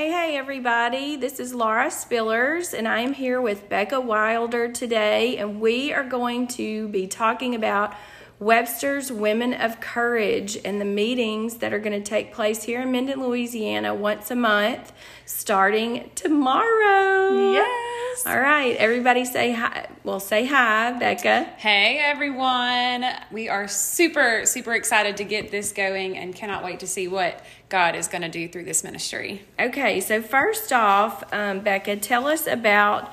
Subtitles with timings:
[0.00, 1.16] Hey, hey, everybody.
[1.16, 6.04] This is Laura Spillers, and I am here with Becca Wilder today, and we are
[6.04, 7.94] going to be talking about
[8.38, 12.90] Webster's Women of Courage and the meetings that are going to take place here in
[12.90, 14.90] Minden, Louisiana once a month
[15.26, 17.52] starting tomorrow.
[17.52, 18.24] Yes.
[18.26, 19.86] All right, everybody say hi.
[20.02, 21.44] Well, say hi, Becca.
[21.58, 23.04] Hey everyone.
[23.30, 27.44] We are super, super excited to get this going and cannot wait to see what
[27.70, 29.42] God is going to do through this ministry.
[29.58, 33.12] Okay, so first off, um, Becca, tell us about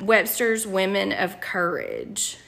[0.00, 2.38] Webster's Women of Courage.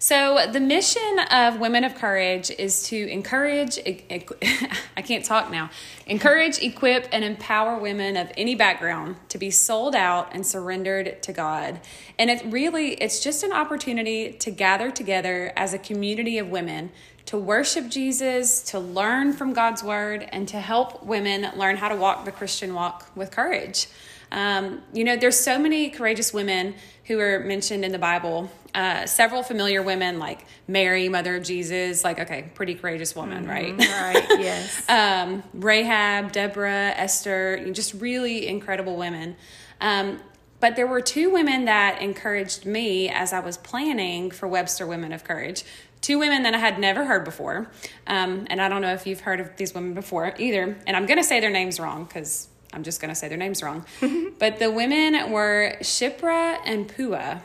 [0.00, 3.80] So, the mission of Women of Courage is to encourage,
[4.96, 5.70] I can't talk now,
[6.06, 11.32] encourage, equip, and empower women of any background to be sold out and surrendered to
[11.32, 11.80] God.
[12.16, 16.92] And it really, it's just an opportunity to gather together as a community of women
[17.28, 21.94] to worship Jesus, to learn from God's word, and to help women learn how to
[21.94, 23.86] walk the Christian walk with courage.
[24.32, 28.50] Um, you know, there's so many courageous women who are mentioned in the Bible.
[28.74, 33.50] Uh, several familiar women like Mary, mother of Jesus, like, okay, pretty courageous woman, mm-hmm,
[33.50, 33.78] right?
[33.78, 34.88] Right, yes.
[34.88, 39.36] um, Rahab, Deborah, Esther, just really incredible women.
[39.82, 40.18] Um,
[40.60, 45.12] but there were two women that encouraged me as I was planning for Webster Women
[45.12, 45.62] of Courage.
[46.00, 47.70] Two women that I had never heard before.
[48.06, 50.76] Um, and I don't know if you've heard of these women before either.
[50.86, 53.38] And I'm going to say their names wrong because I'm just going to say their
[53.38, 53.84] names wrong.
[54.38, 57.40] but the women were Shiphrah and Puah.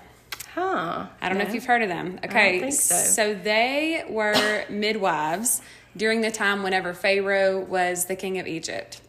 [0.54, 1.08] Huh.
[1.20, 2.20] I don't know if you've heard of them.
[2.24, 2.70] Okay.
[2.70, 2.96] so.
[2.96, 5.62] so they were midwives
[5.98, 9.02] during the time whenever Pharaoh was the king of Egypt.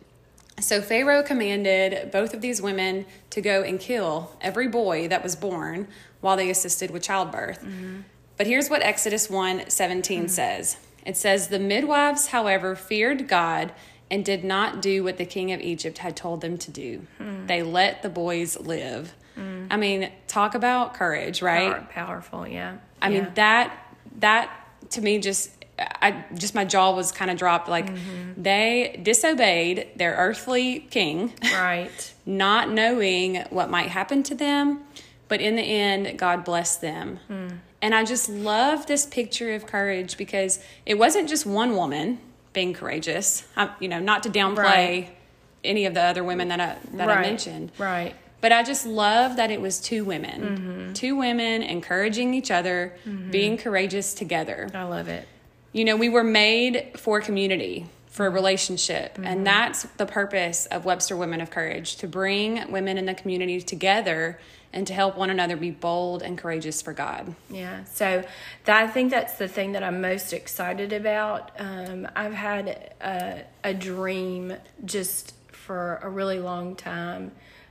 [0.61, 5.37] So Pharaoh commanded both of these women to go and kill every boy that was
[5.37, 5.89] born
[6.21, 7.61] while they assisted with childbirth.
[7.61, 8.01] Mm-hmm.
[8.37, 10.29] But here's what Exodus 1 17 mm-hmm.
[10.29, 13.73] says it says, The midwives, however, feared God
[14.11, 17.07] and did not do what the king of Egypt had told them to do.
[17.19, 17.47] Hmm.
[17.47, 19.15] They let the boys live.
[19.35, 19.67] Hmm.
[19.71, 21.73] I mean, talk about courage, right?
[21.73, 22.77] Power, powerful, yeah.
[23.03, 23.23] I yeah.
[23.23, 23.77] mean that
[24.19, 24.51] that
[24.91, 28.41] to me just I just my jaw was kind of dropped like mm-hmm.
[28.41, 31.33] they disobeyed their earthly king.
[31.43, 32.15] Right.
[32.27, 34.85] not knowing what might happen to them,
[35.29, 37.19] but in the end God blessed them.
[37.27, 37.49] Hmm.
[37.85, 42.19] And I just love this picture of courage because it wasn't just one woman
[42.55, 43.47] being courageous.
[43.59, 45.17] I, you know, not to downplay right.
[45.63, 47.19] any of the other women that I that right.
[47.19, 47.73] I mentioned.
[47.77, 48.15] Right.
[48.41, 50.93] But I just love that it was two women, mm-hmm.
[50.95, 53.31] two women encouraging each other, mm-hmm.
[53.31, 54.71] being courageous together.
[54.73, 55.29] I love it.
[55.73, 59.27] You know, we were made for community, for a relationship, mm-hmm.
[59.27, 63.61] and that's the purpose of Webster Women of Courage to bring women in the community
[63.61, 64.39] together
[64.75, 67.35] and to help one another be bold and courageous for God.
[67.49, 68.25] Yeah, so
[68.65, 71.53] that, I think that's the thing that I'm most excited about.
[71.59, 74.53] Um, I've had a, a, dream
[74.85, 77.31] just for a really long time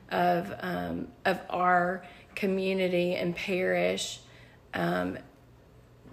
[0.10, 2.06] of um, of our
[2.36, 4.22] community and parish
[4.74, 5.18] um,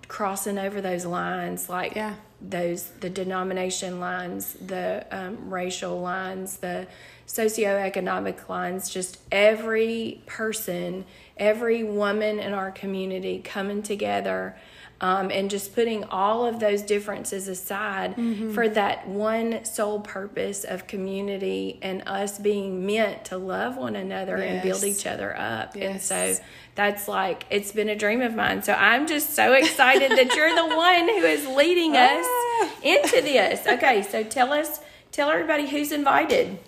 [0.08, 2.16] crossing over those lines, like yeah.
[2.40, 6.88] those the denomination lines, the um, racial lines, the
[7.30, 11.04] socioeconomic lines, just every person,
[11.36, 14.56] every woman in our community coming together
[15.00, 18.52] um, and just putting all of those differences aside mm-hmm.
[18.52, 24.36] for that one sole purpose of community and us being meant to love one another
[24.36, 24.52] yes.
[24.52, 25.76] and build each other up.
[25.76, 25.90] Yes.
[25.90, 28.62] And so that's like, it's been a dream of mine.
[28.64, 32.74] So I'm just so excited that you're the one who is leading us ah.
[32.82, 33.66] into this.
[33.68, 34.80] Okay, so tell us,
[35.12, 36.58] tell everybody who's invited.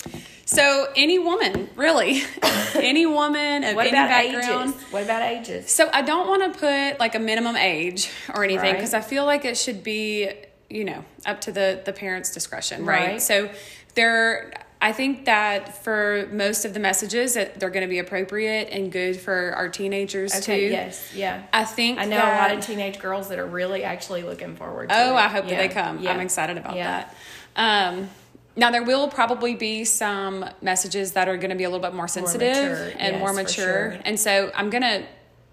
[0.45, 2.23] So any woman, really,
[2.75, 4.71] any woman of what any background.
[4.71, 4.83] Ages?
[4.93, 5.71] What about ages?
[5.71, 9.03] So I don't want to put like a minimum age or anything because right.
[9.03, 10.31] I feel like it should be,
[10.69, 13.13] you know, up to the the parents' discretion, right?
[13.13, 13.23] right?
[13.23, 13.51] So
[13.95, 14.53] there.
[14.85, 18.91] I think that for most of the messages that they're going to be appropriate and
[18.91, 20.73] good for our teenagers okay, too.
[20.73, 21.45] Yes, yeah.
[21.53, 24.57] I think I know that, a lot of teenage girls that are really actually looking
[24.57, 25.19] forward to Oh, it.
[25.19, 25.51] I hope yeah.
[25.51, 26.01] that they come.
[26.01, 26.11] Yeah.
[26.11, 27.09] I'm excited about yeah.
[27.55, 27.95] that.
[27.95, 28.11] Um,
[28.57, 31.95] now there will probably be some messages that are going to be a little bit
[31.95, 33.99] more sensitive more mature, and yes, more mature sure.
[34.05, 35.05] and so i'm going to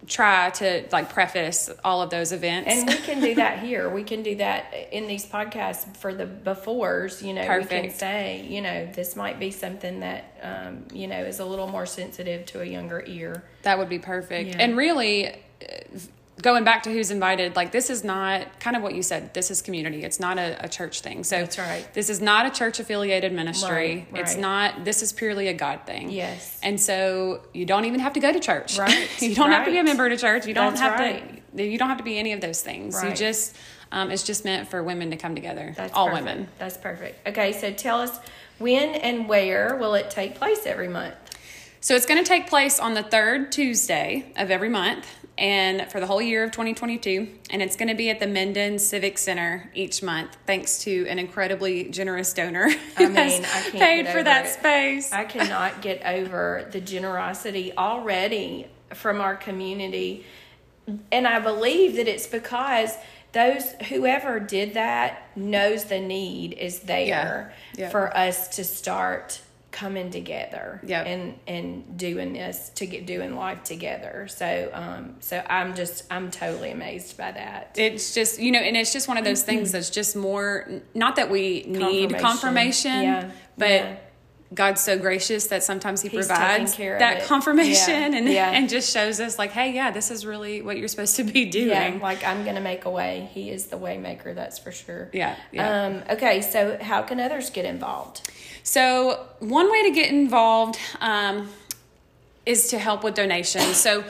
[0.07, 4.03] try to like preface all of those events and we can do that here we
[4.03, 7.71] can do that in these podcasts for the befores you know Perfect.
[7.71, 11.45] we can say you know this might be something that um, you know is a
[11.45, 14.57] little more sensitive to a younger ear that would be perfect yeah.
[14.59, 15.35] and really
[16.41, 19.33] going back to who's invited, like this is not kind of what you said.
[19.33, 20.03] This is community.
[20.03, 21.23] It's not a, a church thing.
[21.23, 21.93] So that's right.
[21.93, 24.07] This is not a church affiliated ministry.
[24.11, 24.85] Right, It's not.
[24.85, 26.09] This is purely a God thing.
[26.09, 26.59] Yes.
[26.63, 28.77] And so you don't even have to go to church.
[28.77, 29.09] Right.
[29.21, 29.55] you don't right.
[29.55, 30.45] have to be a member to church.
[30.45, 31.41] You don't that's have right.
[31.55, 31.63] to.
[31.63, 32.95] You don't have to be any of those things.
[32.95, 33.09] Right.
[33.09, 33.55] You just.
[33.91, 35.73] Um, it's just meant for women to come together.
[35.75, 36.25] That's all perfect.
[36.25, 36.47] women.
[36.59, 37.27] That's perfect.
[37.27, 38.19] Okay, so tell us
[38.59, 41.15] When and where will it take place every month?
[41.81, 45.07] So it's going to take place on the third Tuesday of every month
[45.39, 48.77] and for the whole year of 2022 and it's going to be at the Minden
[48.77, 52.65] Civic Center each month thanks to an incredibly generous donor
[52.97, 54.49] I mean, I can't paid for that it.
[54.49, 55.11] space.
[55.13, 60.25] I cannot get over the generosity already from our community.
[61.11, 62.95] And I believe that it's because
[63.31, 67.81] those whoever did that knows the need is there Yeah.
[67.85, 67.89] Yeah.
[67.89, 71.05] for us to start coming together Yep.
[71.05, 76.31] and and doing this to get doing life together so um so i'm just i'm
[76.31, 79.71] totally amazed by that it's just you know and it's just one of those things
[79.71, 82.19] that's just more not that we need Confirmation.
[82.19, 83.31] confirmation Yeah.
[83.59, 83.95] but Yeah.
[84.55, 88.17] god's so gracious that sometimes he He's provides care that confirmation Yeah.
[88.17, 88.51] and Yeah.
[88.51, 91.45] and just shows us like hey yeah this is really what you're supposed to be
[91.45, 94.71] doing yeah like i'm gonna make a way he is the way maker that's for
[94.71, 95.85] sure Yeah, yeah.
[95.85, 98.27] um okay so how can others get involved
[98.69, 101.49] So, one way to get involved um,
[102.45, 103.77] is to help with donations.
[103.77, 104.03] So,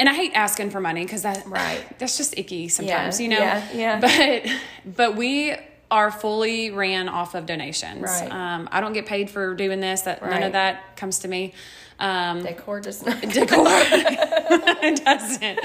[0.00, 1.80] and I hate asking for money because that Right.
[2.00, 3.38] that's just icky sometimes, Yeah, you know.
[3.38, 4.00] yeah, yeah.
[4.00, 5.54] But but we
[5.92, 8.02] are fully ran off of donations.
[8.02, 8.32] Right.
[8.32, 10.00] Um, I don't get paid for doing this.
[10.02, 11.54] That none of that comes to me.
[12.00, 13.64] Um, decor not decor
[14.82, 15.60] it doesn't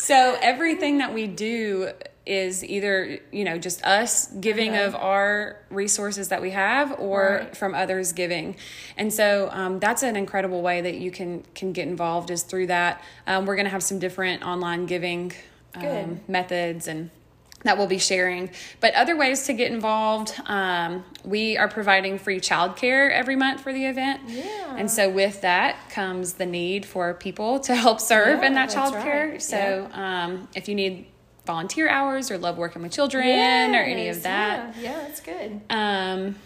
[0.00, 1.92] so everything that we do
[2.26, 7.40] is either you know just us giving of our resources that we have or.
[7.40, 7.56] Right.
[7.56, 8.56] from others giving
[8.96, 12.66] and so um, that's an incredible way that you can can get involved is through
[12.66, 15.32] that um, we're going to have some different online giving
[15.74, 17.10] um, methods and
[17.66, 18.50] that we'll be sharing.
[18.80, 23.72] But other ways to get involved, um, we are providing free childcare every month for
[23.72, 24.22] the event.
[24.26, 24.76] Yeah.
[24.76, 29.32] And so with that comes the need for people to help serve in that childcare.
[29.32, 29.42] right.
[29.42, 31.06] So um, if you need
[31.46, 33.24] volunteer hours or love working with children
[33.74, 34.74] or any of that.
[34.76, 36.36] yeah, yeah that's good Um,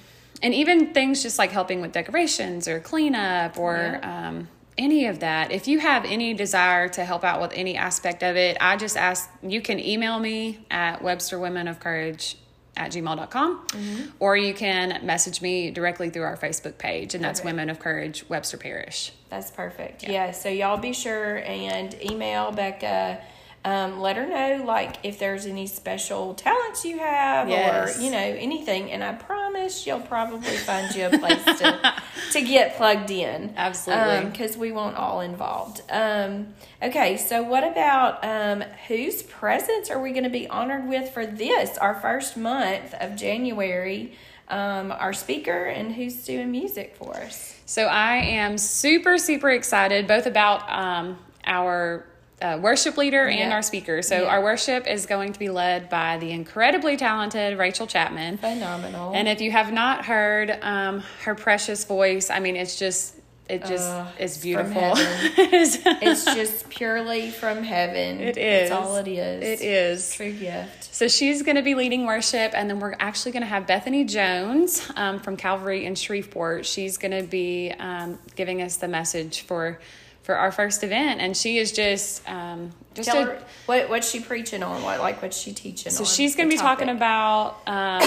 [0.43, 4.29] and even things just like helping with decorations or cleanup or Yeah.
[4.29, 4.49] um,
[4.79, 5.51] any of that.
[5.53, 8.97] If you have any desire to help out with any aspect of it, I just
[8.97, 12.37] ask you can email me at Webster Women of Courage
[12.77, 14.11] at gmail.com Mm-hmm.
[14.21, 17.53] or you can message me directly through our Facebook page, and that's Perfect.
[17.57, 19.13] Women of Courage Webster Parish.
[19.29, 20.05] That's perfect.
[20.09, 20.31] Yeah.
[20.31, 23.21] So y'all be sure and email Becca.
[23.63, 27.99] Um, let her know like if there's any special talents you have Yes.
[27.99, 31.95] or you know anything, and I promise you'll probably find you a place to
[32.33, 33.53] to get plugged in.
[33.59, 34.31] Absolutely.
[34.31, 35.83] because we want all involved.
[35.91, 41.11] Um, okay, so what about um, whose presence are we going to be honored with
[41.11, 44.15] for this our first month of January?
[44.49, 47.55] Um, our speaker and who's doing music for us.
[47.67, 52.05] So I am super, super excited both about um, our
[52.43, 53.53] uh, worship leader and Yeah.
[53.53, 54.03] our speaker.
[54.03, 54.29] So Yeah.
[54.29, 58.39] our worship is going to be led by the incredibly talented Rachel Chapman.
[58.39, 59.13] Phenomenal.
[59.15, 63.15] And if you have not heard um, her precious voice, I mean, it's just,
[63.49, 64.95] it just Uh, is beautiful.
[65.37, 68.21] It's- it's just purely from heaven.
[68.21, 68.71] It is.
[68.71, 69.61] That's all it is.
[69.61, 70.15] It is.
[70.15, 70.95] True gift.
[70.95, 74.05] So she's going to be leading worship, and then we're actually going to have Bethany
[74.05, 76.65] Jones um, from Calvary in Shreveport.
[76.65, 79.79] She's going to be um, giving us the message for
[80.23, 84.11] for our first event, and she is just um, just Tell a, her what what's
[84.11, 84.83] she preaching on?
[84.83, 86.07] What like what's she teaching so on?
[86.07, 88.03] she's going to be talking about um,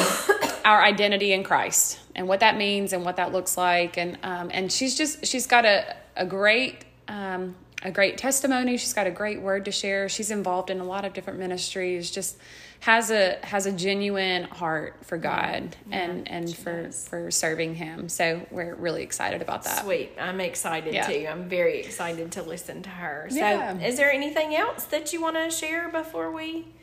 [0.66, 4.50] our identity in Christ and what that means and what that looks like, and um,
[4.54, 6.86] and she's just she's got a a great.
[7.08, 7.56] Um,
[7.86, 8.78] a great testimony.
[8.78, 10.08] She's got a great word to share.
[10.08, 12.10] She's involved in a lot of different ministries.
[12.10, 12.38] Just
[12.84, 18.10] has a has a genuine heart for God and and for for serving Him.
[18.10, 19.84] So we're really excited about that.
[19.86, 20.12] Sweet.
[20.20, 21.08] I'm excited Yeah.
[21.08, 21.26] too.
[21.32, 23.28] I'm very excited to listen to her.
[23.30, 23.78] So, Yeah.
[23.80, 26.74] is there anything else that you want to share before we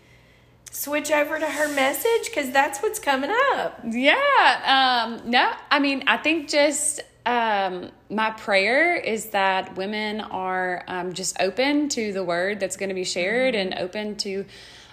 [0.71, 2.30] switch over to her message?
[2.30, 3.80] Because that's what's coming up.
[3.85, 4.16] Yeah.
[4.64, 11.12] Um, no, I mean, I think just um, my prayer is that women are um,
[11.12, 14.47] just open to the word that's going to be shared and open to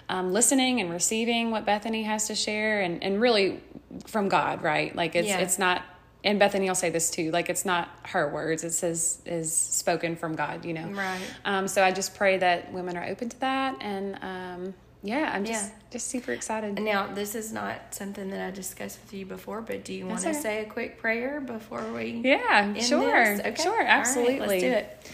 [0.08, 3.60] um, listening and receiving what Bethany has to share and, and really
[4.06, 4.94] from God, right?
[4.94, 5.38] Like it's, Yeah.
[5.38, 5.82] it's not,
[6.24, 10.16] and Bethany will say this too, like it's not her words, it's his, is spoken
[10.16, 10.88] from God, you know?
[10.88, 11.20] Right.
[11.44, 13.76] Um, so I just pray that women are open to that.
[13.80, 15.78] And um, yeah, I'm just, Yeah.
[15.90, 16.80] just super excited.
[16.80, 20.22] Now, this is not something that I discussed with you before, but do you want
[20.22, 22.20] to say a quick prayer before we?
[22.24, 23.34] Yeah, sure.
[23.40, 23.54] Okay.
[23.62, 24.38] Sure, All right, absolutely.
[24.38, 25.10] let's do it.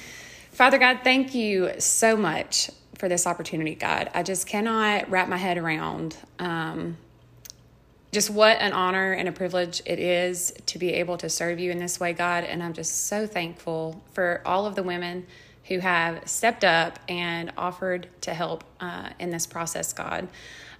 [0.53, 4.11] Father God, thank you so much for this opportunity, God.
[4.15, 6.97] I just cannot wrap my head around um,
[8.13, 11.71] just what an honor and a privilege it is to be able to serve you
[11.71, 12.45] in this way, God.
[12.45, 15.27] And I'm just so thankful for all of the women
[15.65, 20.29] who have stepped up and offered to help uh, in this process, God.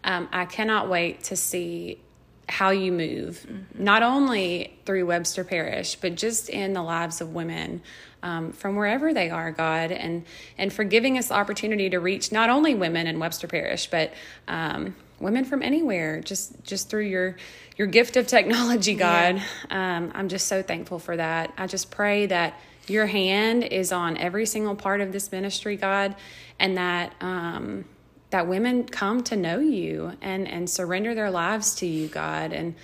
[0.05, 2.01] Um, I cannot wait to see
[2.49, 3.83] how you move, mm-hmm.
[3.83, 7.83] not only through Webster Parish, but just in the lives of women
[8.25, 10.25] um, from wherever they are, God, and
[10.57, 14.15] and for giving us the opportunity to reach not only women in Webster Parish, but
[14.49, 17.37] um, women from anywhere, just just through your
[17.77, 19.43] your gift of technology, God.
[19.71, 19.97] Yeah.
[19.99, 21.53] Um, I'm just so thankful for that.
[21.59, 26.17] I just pray that your hand is on every single part of this ministry, God,
[26.59, 27.85] and that um,
[28.31, 32.75] that women come to know you and and surrender their lives to you, God, and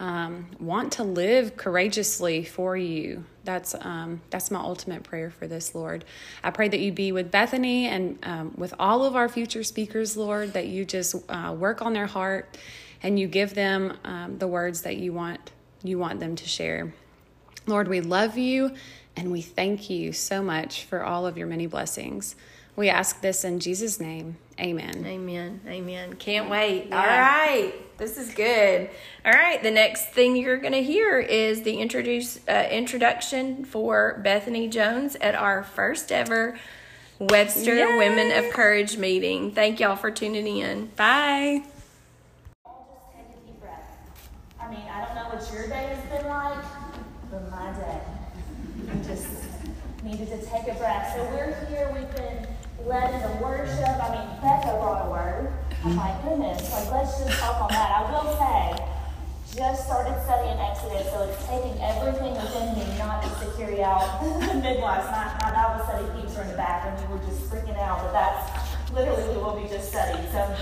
[0.00, 3.24] um, want to live courageously for you.
[3.44, 6.04] That's um, that's my ultimate prayer for this, Lord.
[6.42, 10.16] I pray that you be with Bethany and um, with all of our future speakers,
[10.16, 10.54] Lord.
[10.54, 12.56] That you just uh, work on their heart
[13.02, 15.52] and you give them um, the words that you want
[15.84, 16.92] you want them to share.
[17.66, 18.74] Lord, we love you
[19.16, 22.36] and we thank you so much for all of your many blessings.
[22.74, 24.38] We ask this in Jesus' name.
[24.58, 25.04] Amen.
[25.04, 25.60] Amen.
[25.66, 26.14] Amen.
[26.14, 26.86] Can't wait.
[26.88, 27.00] Yeah.
[27.00, 27.74] All right.
[28.00, 28.88] This is good.
[29.26, 29.62] All right.
[29.62, 35.16] The next thing you're going to hear is the introduce uh, introduction for Bethany Jones
[35.16, 36.58] at our first ever
[37.18, 37.98] Webster Yay.
[37.98, 39.52] Women of Courage meeting.
[39.52, 40.86] Thank y'all for tuning in.
[40.96, 41.62] Bye.
[44.58, 46.64] I mean, I don't know what your day has been like,
[47.30, 48.00] but my day.
[48.90, 49.28] I just
[50.02, 51.14] needed to take a breath.
[51.14, 51.92] So we're here.
[51.92, 52.46] We've been
[52.88, 54.02] led in the worship.
[54.02, 55.52] I mean, Becca brought a word.
[55.82, 57.88] Oh I'm like, goodness, like let's just talk on that.
[57.88, 63.40] I will say, just started studying Exodus, so it's taking everything within me not just
[63.40, 65.08] to carry out the midwives.
[65.08, 68.12] My, my Bible study are in the back, and we were just freaking out, but
[68.12, 70.20] that's literally what we just studied.
[70.32, 70.54] So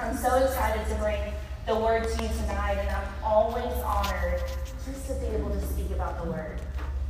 [0.00, 1.22] I'm so excited to bring
[1.66, 4.42] the word to you tonight, and I'm always honored
[4.84, 6.60] just to be able to speak about the word.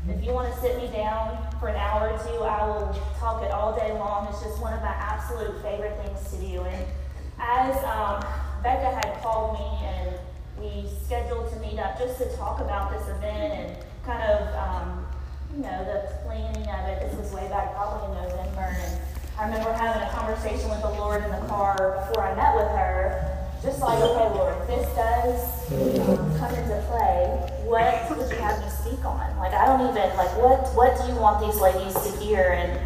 [0.07, 3.43] If you want to sit me down for an hour or two, I will talk
[3.43, 4.28] it all day long.
[4.28, 6.61] It's just one of my absolute favorite things to do.
[6.62, 6.87] And
[7.40, 8.25] as um,
[8.62, 10.18] Becca had called me and
[10.59, 15.07] we scheduled to meet up just to talk about this event and kind of, um,
[15.54, 17.00] you know, the planning of it.
[17.00, 18.76] This was way back probably in November.
[18.80, 19.00] And
[19.38, 22.68] I remember having a conversation with the Lord in the car before I met with
[22.75, 25.73] her just like, okay, Lord, if this does
[26.09, 27.26] um, come into play,
[27.66, 29.37] what would you have me speak on?
[29.38, 32.52] Like, I don't even, like, what, what do you want these ladies to hear?
[32.52, 32.78] And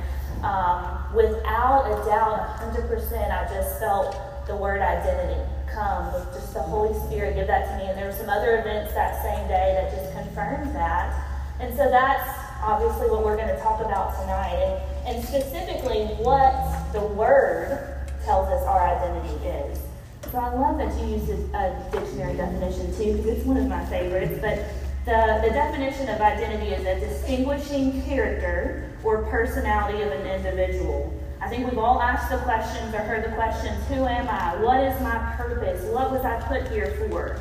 [0.42, 2.88] um, without a doubt, 100%,
[3.30, 5.40] I just felt the word identity
[5.72, 7.88] come with just the Holy Spirit give that to me.
[7.88, 11.14] And there were some other events that same day that just confirmed that.
[11.60, 12.28] And so that's
[12.62, 14.82] obviously what we're going to talk about tonight.
[15.06, 16.52] And, and specifically, what
[16.92, 19.78] the word tells us our identity is.
[20.30, 23.84] So I love that you use a dictionary definition too, because it's one of my
[23.86, 24.38] favorites.
[24.40, 24.64] But
[25.04, 31.12] the, the definition of identity is a distinguishing character or personality of an individual.
[31.42, 34.62] I think we've all asked the questions or heard the questions Who am I?
[34.62, 35.82] What is my purpose?
[35.86, 37.34] What was I put here for?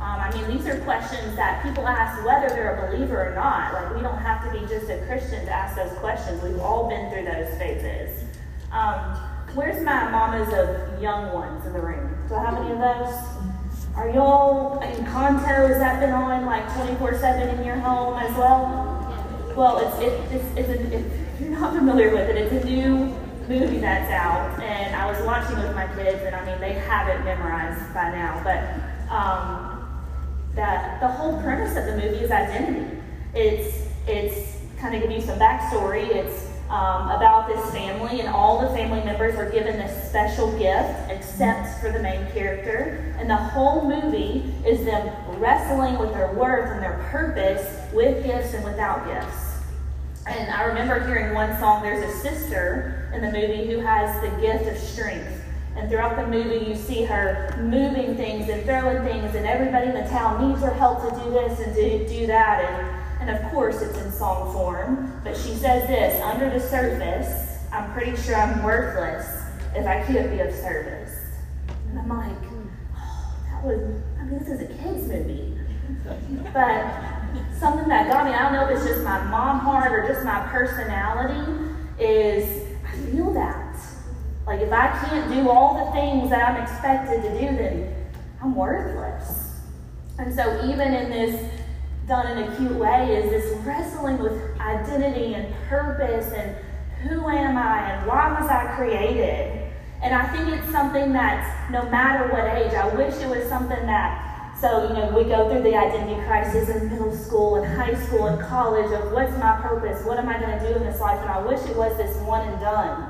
[0.00, 3.74] Um, I mean, these are questions that people ask whether they're a believer or not.
[3.74, 6.40] Like, we don't have to be just a Christian to ask those questions.
[6.44, 8.22] We've all been through those phases.
[8.70, 9.16] Um,
[9.54, 12.16] where's my mamas of young ones in the room?
[12.28, 13.14] Do I have any of those?
[13.96, 15.68] Are y'all in Encanto?
[15.68, 18.86] Has that been on like 24 7 in your home as well?
[19.56, 23.12] Well, it's, it, it's, it's a, if you're not familiar with it, it's a new
[23.50, 27.08] movie that's out, and I was watching with my kids, and I mean, they have
[27.08, 29.88] it memorized by now, but um,
[30.54, 32.96] that the whole premise of the movie is identity.
[33.34, 36.06] It's, it's kind of give you some backstory.
[36.14, 41.10] It's um, about this family, and all the family members are given this special gift,
[41.10, 43.16] except for the main character.
[43.18, 48.54] And the whole movie is them wrestling with their worth and their purpose with gifts
[48.54, 49.56] and without gifts.
[50.28, 54.40] And I remember hearing one song, there's a sister in the movie who has the
[54.40, 55.42] gift of strength.
[55.76, 59.94] And throughout the movie, you see her moving things and throwing things, and everybody in
[59.94, 62.64] the town needs her help to do this and do, do that.
[62.64, 65.20] And and of course, it's in song form.
[65.22, 70.30] But she says this under the surface, I'm pretty sure I'm worthless if I can't
[70.30, 71.14] be of service.
[71.90, 72.36] And I'm like,
[72.96, 75.58] oh, that was, I mean, this is a kid's movie.
[76.54, 76.94] But
[77.58, 80.24] something that got me, I don't know if it's just my mom heart or just
[80.24, 82.69] my personality, is
[83.10, 83.76] feel that.
[84.46, 87.94] Like, if I can't do all the things that I'm expected to do, then
[88.42, 89.60] I'm worthless.
[90.18, 91.50] And so, even in this
[92.06, 96.56] done in a cute way is this wrestling with identity and purpose and
[97.02, 99.70] who am I and why was I created?
[100.02, 103.86] And I think it's something that no matter what age, I wish it was something
[103.86, 104.29] that,
[104.60, 108.26] so, you know, we go through the identity crisis in middle school and high school
[108.26, 110.04] and college of what's my purpose?
[110.04, 111.18] What am I going to do in this life?
[111.20, 113.08] And I wish it was this one and done.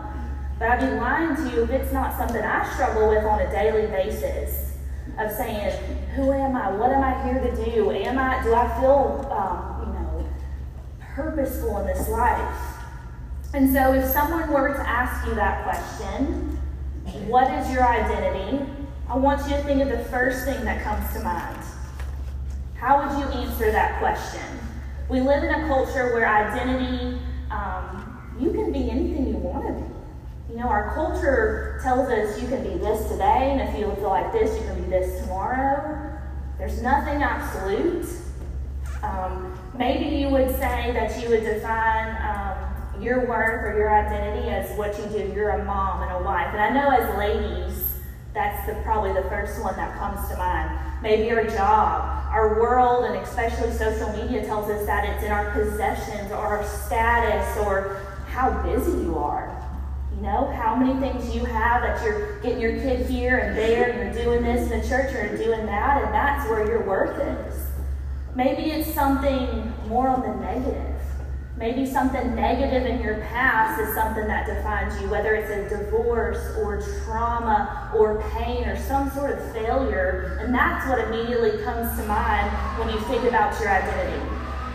[0.61, 3.51] But I'd be lying to you if it's not something I struggle with on a
[3.51, 4.77] daily basis.
[5.19, 5.77] of saying,
[6.15, 6.71] Who am I?
[6.71, 7.91] What am I here to do?
[7.91, 10.29] Am I, do I feel, um, you know,
[11.15, 12.77] purposeful in this life?
[13.53, 16.59] And so, if someone were to ask you that question,
[17.27, 18.65] what is your identity?
[19.11, 21.59] I want you to think of the first thing that comes to mind.
[22.77, 24.41] How would you answer that question?
[25.09, 27.19] We live in a culture where identity,
[27.51, 30.53] um, you can be anything you want to be.
[30.53, 34.11] You know, our culture tells us you can be this today, and if you feel
[34.11, 36.17] like this, you can be this tomorrow.
[36.57, 38.07] There's nothing absolute.
[39.03, 44.51] Um, maybe you would say that you would define um, your worth or your identity
[44.51, 45.33] as what you do.
[45.35, 46.55] You're a mom and a wife.
[46.55, 47.90] And I know as ladies,
[48.35, 50.79] that's the, probably the first one that comes to mind.
[51.03, 52.17] Maybe our job.
[52.31, 56.65] Our world, and especially social media, tells us that it's in our possessions or our
[56.65, 59.57] status or how busy you are.
[60.15, 63.91] You know, how many things you have that you're getting your kid here and there,
[63.91, 67.19] and you're doing this in the church, or doing that, and that's where your worth
[67.49, 67.67] is.
[68.37, 70.90] Maybe it's something more on the negative.
[71.61, 76.57] Maybe something negative in your past is something that defines you, whether it's a divorce
[76.57, 80.39] or trauma or pain or some sort of failure.
[80.41, 84.25] And that's what immediately comes to mind when you think about your identity.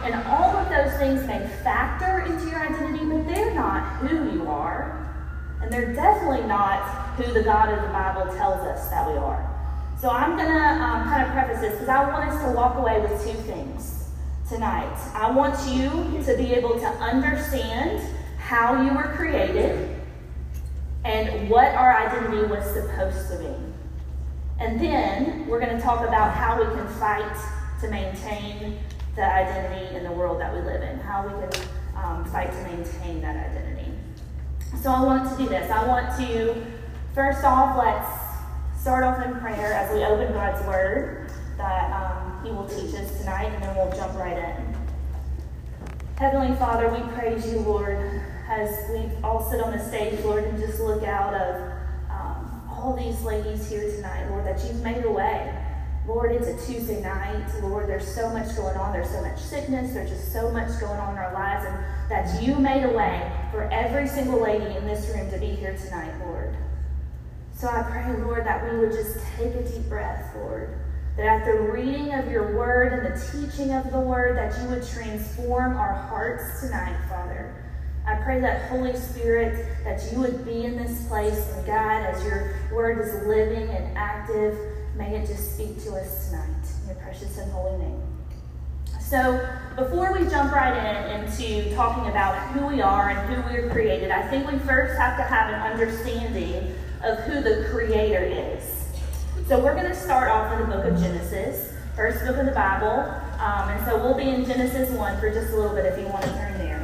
[0.04, 4.48] And all of those things may factor into your identity, but they're not who you
[4.48, 5.10] are.
[5.64, 9.42] And they're definitely not who the God of the Bible tells us that we are.
[10.00, 12.78] So I'm going to um, kind of preface this because I want us to walk
[12.78, 14.05] away with two things
[14.48, 14.96] tonight.
[15.14, 18.02] I want you to be able to understand
[18.38, 19.90] how you were created
[21.04, 23.56] and what our identity was supposed to be.
[24.60, 27.36] And then we're going to talk about how we can fight
[27.82, 28.80] to maintain
[29.16, 32.64] the identity in the world that we live in, how we can um, fight to
[32.64, 33.92] maintain that identity.
[34.82, 35.70] So I want to do this.
[35.72, 36.66] I want to,
[37.14, 42.52] first off, let's start off in prayer as we open God's Word that um, He
[42.52, 44.78] will teach us tonight, and then we'll jump right in.
[46.16, 47.98] Heavenly Father, we praise you, Lord,
[48.48, 51.72] as we all sit on the stage, Lord, and just look out of
[52.12, 55.60] um, all these ladies here tonight, Lord, that you've made a way.
[56.08, 57.48] Lord, it's a Tuesday night.
[57.64, 58.94] Lord, there's so much going on.
[58.94, 59.94] There's so much sickness.
[59.94, 61.66] There's just so much going on in our lives.
[61.66, 65.48] And that you made a way for every single lady in this room to be
[65.48, 66.56] here tonight, Lord.
[67.56, 70.78] So I pray, Lord, that we would just take a deep breath, Lord.
[71.18, 74.70] That at the reading of your word and the teaching of the word, that you
[74.70, 77.56] would transform our hearts tonight, Father.
[78.06, 82.24] I pray that Holy Spirit, that you would be in this place and God, as
[82.24, 84.58] your word is living and active,
[84.96, 86.46] may it just speak to us tonight.
[86.82, 88.02] In your precious and holy name.
[89.00, 93.70] So, before we jump right in into talking about who we are and who we're
[93.70, 98.75] created, I think we first have to have an understanding of who the Creator is.
[99.48, 102.52] So, we're going to start off in the book of Genesis, first book of the
[102.52, 103.06] Bible.
[103.38, 106.08] Um, and so, we'll be in Genesis 1 for just a little bit if you
[106.08, 106.82] want to turn there.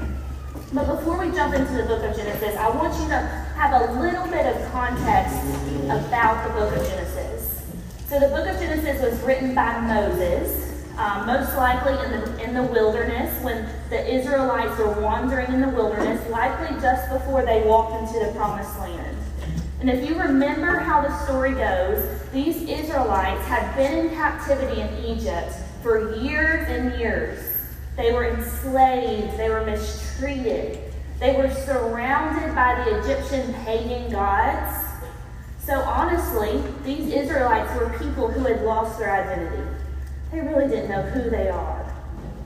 [0.72, 3.18] But before we jump into the book of Genesis, I want you to
[3.58, 5.42] have a little bit of context
[5.90, 7.66] about the book of Genesis.
[8.06, 12.54] So, the book of Genesis was written by Moses um, most likely in the, in
[12.54, 17.96] the wilderness when the Israelites were wandering in the wilderness, likely just before they walked
[17.96, 19.18] into the promised land.
[19.82, 25.18] And if you remember how the story goes, these Israelites had been in captivity in
[25.18, 27.40] Egypt for years and years.
[27.98, 30.78] They were enslaved, they were mistreated,
[31.20, 34.86] they were surrounded by the Egyptian pagan gods.
[35.66, 39.64] So honestly, these Israelites were people who had lost their identity.
[40.32, 41.81] They really didn't know who they are.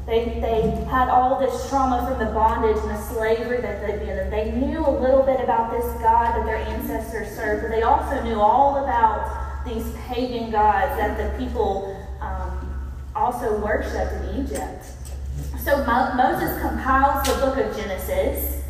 [0.06, 4.20] They, they had all this trauma from the bondage and the slavery that they'd been
[4.20, 4.30] in.
[4.30, 8.24] They knew a little bit about this God that their ancestors served, but they also
[8.24, 14.86] knew all about these pagan gods that the people um, also worshipped in Egypt.
[15.64, 18.62] So Mo- Moses compiles the book of Genesis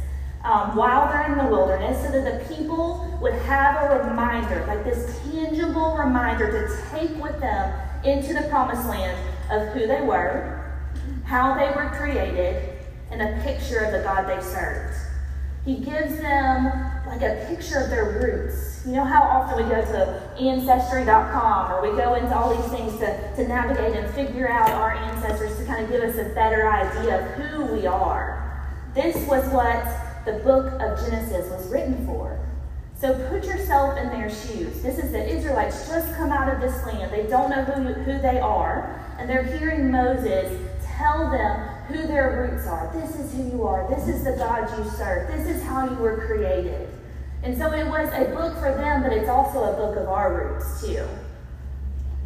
[0.45, 4.85] um, while they're in the wilderness so that the people would have a reminder, like
[4.85, 9.17] this tangible reminder to take with them into the promised land
[9.51, 10.64] of who they were,
[11.25, 12.71] how they were created,
[13.11, 14.95] and a picture of the God they served.
[15.65, 16.65] He gives them
[17.07, 18.83] like a picture of their roots.
[18.85, 22.99] You know how often we go to ancestry.com or we go into all these things
[22.99, 26.69] to, to navigate and figure out our ancestors to kind of give us a better
[26.69, 28.69] idea of who we are.
[28.93, 29.83] This was what
[30.25, 32.39] the book of Genesis was written for.
[32.97, 34.81] So put yourself in their shoes.
[34.81, 37.11] This is the Israelites just come out of this land.
[37.11, 40.51] They don't know who, who they are, and they're hearing Moses
[40.97, 42.91] tell them who their roots are.
[42.93, 43.87] This is who you are.
[43.89, 45.27] This is the God you serve.
[45.27, 46.89] This is how you were created.
[47.43, 50.33] And so it was a book for them, but it's also a book of our
[50.33, 51.05] roots, too.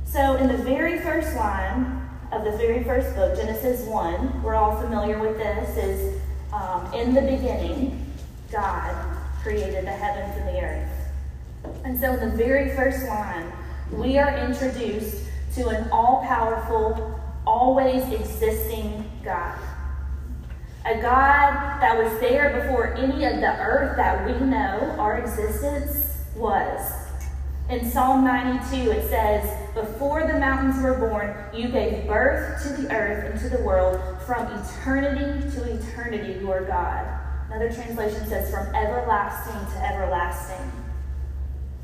[0.05, 4.81] So, in the very first line of the very first book, Genesis 1, we're all
[4.81, 6.21] familiar with this, is
[6.53, 8.11] um, in the beginning,
[8.51, 8.95] God
[9.43, 10.89] created the heavens and the earth.
[11.83, 13.51] And so, in the very first line,
[13.91, 17.18] we are introduced to an all powerful,
[17.49, 19.57] always existing God.
[20.85, 26.15] A God that was there before any of the earth that we know, our existence
[26.35, 26.79] was.
[27.69, 32.95] In Psalm 92, it says, Before the mountains were born, you gave birth to the
[32.95, 33.99] earth and to the world.
[34.25, 37.05] From eternity to eternity, you are God.
[37.49, 40.71] Another translation says, From everlasting to everlasting.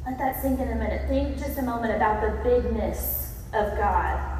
[0.06, 1.08] Let that sink in a minute.
[1.10, 4.35] Think just a moment about the bigness of God.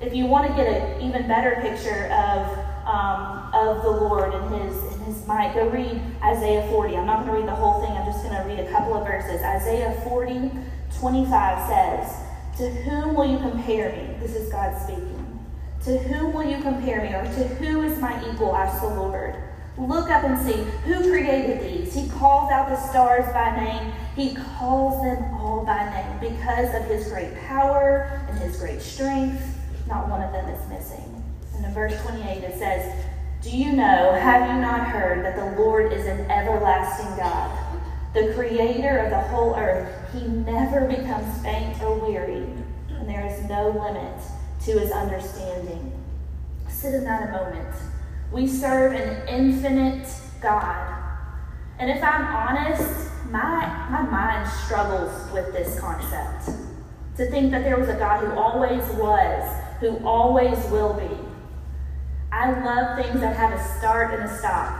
[0.00, 2.46] If you want to get an even better picture of,
[2.86, 6.96] um, of the Lord and his, and his might, go read Isaiah 40.
[6.96, 8.94] I'm not going to read the whole thing, I'm just going to read a couple
[8.94, 9.42] of verses.
[9.42, 10.52] Isaiah 40,
[11.00, 12.16] 25 says,
[12.58, 14.14] To whom will you compare me?
[14.20, 15.16] This is God speaking.
[15.84, 18.54] To whom will you compare me, or to who is my equal?
[18.54, 19.34] asks the Lord.
[19.76, 21.94] Look up and see who created these.
[21.94, 23.92] He calls out the stars by name.
[24.14, 29.57] He calls them all by name because of his great power and his great strength.
[29.88, 31.24] Not one of them is missing.
[31.56, 32.94] And in verse 28, it says,
[33.42, 37.68] Do you know, have you not heard that the Lord is an everlasting God?
[38.14, 42.46] the creator of the whole earth, he never becomes faint or weary,
[42.90, 44.20] and there is no limit
[44.64, 45.92] to his understanding.
[46.68, 47.74] Sit in that a moment.
[48.32, 50.08] We serve an infinite
[50.40, 50.94] God.
[51.78, 56.58] And if I'm honest, my, my mind struggles with this concept.
[57.16, 61.16] To think that there was a God who always was, who always will be.
[62.32, 64.72] I love things that have a start and a stop.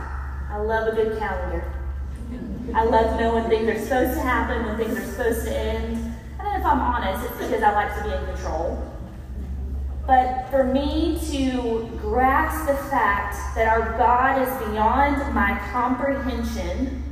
[0.50, 1.72] I love a good calendar.
[2.74, 5.96] I love knowing things are supposed to happen, when things are supposed to end.
[6.38, 8.84] And if I'm honest, it's because I like to be in control.
[10.06, 17.02] But for me to grasp the fact that our God is beyond my comprehension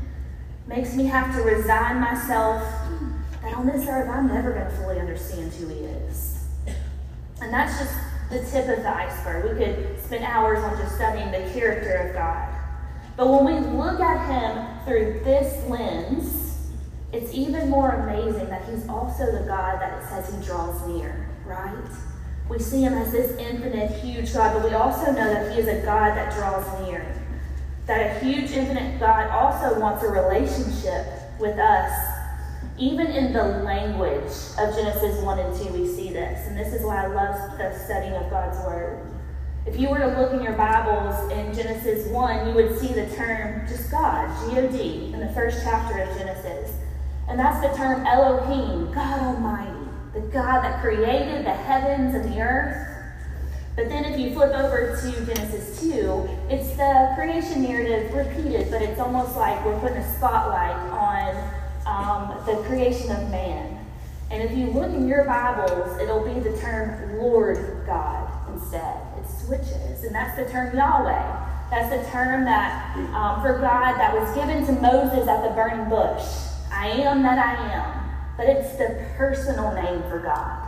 [0.66, 2.62] makes me have to resign myself
[3.42, 6.05] that on this earth I'm never going to fully understand who He is.
[7.40, 7.94] And that's just
[8.30, 9.58] the tip of the iceberg.
[9.58, 12.52] We could spend hours on just studying the character of God.
[13.16, 16.70] But when we look at him through this lens,
[17.12, 21.28] it's even more amazing that he's also the God that it says he draws near,
[21.46, 21.88] right?
[22.48, 25.68] We see him as this infinite, huge God, but we also know that he is
[25.68, 27.04] a God that draws near.
[27.86, 31.06] That a huge, infinite God also wants a relationship
[31.38, 32.15] with us.
[32.78, 36.46] Even in the language of Genesis 1 and 2, we see this.
[36.46, 39.06] And this is why I love the studying of God's Word.
[39.66, 43.06] If you were to look in your Bibles in Genesis 1, you would see the
[43.16, 46.72] term just God, G O D, in the first chapter of Genesis.
[47.28, 52.40] And that's the term Elohim, God Almighty, the God that created the heavens and the
[52.40, 52.96] earth.
[53.74, 58.80] But then if you flip over to Genesis 2, it's the creation narrative repeated, but
[58.80, 61.15] it's almost like we're putting a spotlight on
[61.86, 63.86] um, the creation of man.
[64.30, 69.28] And if you look in your Bibles, it'll be the term Lord God instead It
[69.28, 71.46] switches, and that's the term Yahweh.
[71.70, 75.88] That's the term that um, for God that was given to Moses at the burning
[75.88, 76.24] bush.
[76.72, 80.62] I am that I am, but it's the personal name for God.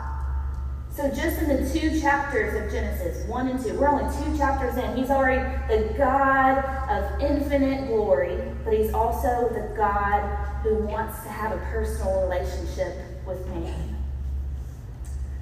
[0.91, 4.77] So just in the two chapters of Genesis, one and two, we're only two chapters
[4.77, 4.97] in.
[4.97, 6.59] He's already the God
[6.91, 8.37] of infinite glory,
[8.69, 10.21] but he's also the God
[10.63, 13.97] who wants to have a personal relationship with man.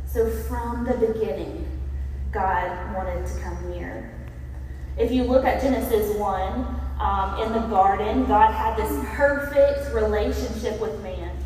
[0.06, 1.66] So from the beginning,
[2.30, 4.14] God wanted to come near.
[4.96, 10.80] If you look at Genesis 1, um, in the garden, God had this perfect relationship
[10.80, 11.36] with man.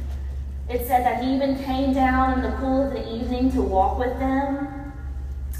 [0.68, 3.98] It said that He even came down in the cool of the evening to walk
[3.98, 4.92] with them.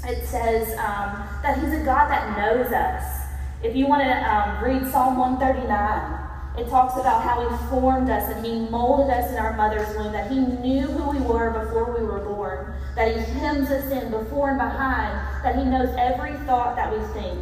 [0.05, 3.20] It says um, that He's a God that knows us.
[3.63, 8.27] If you want to um, read Psalm 139, it talks about how He formed us
[8.33, 11.95] and He molded us in our mother's womb, that He knew who we were before
[11.95, 16.33] we were born, that He hems us in before and behind, that He knows every
[16.47, 17.39] thought that we think.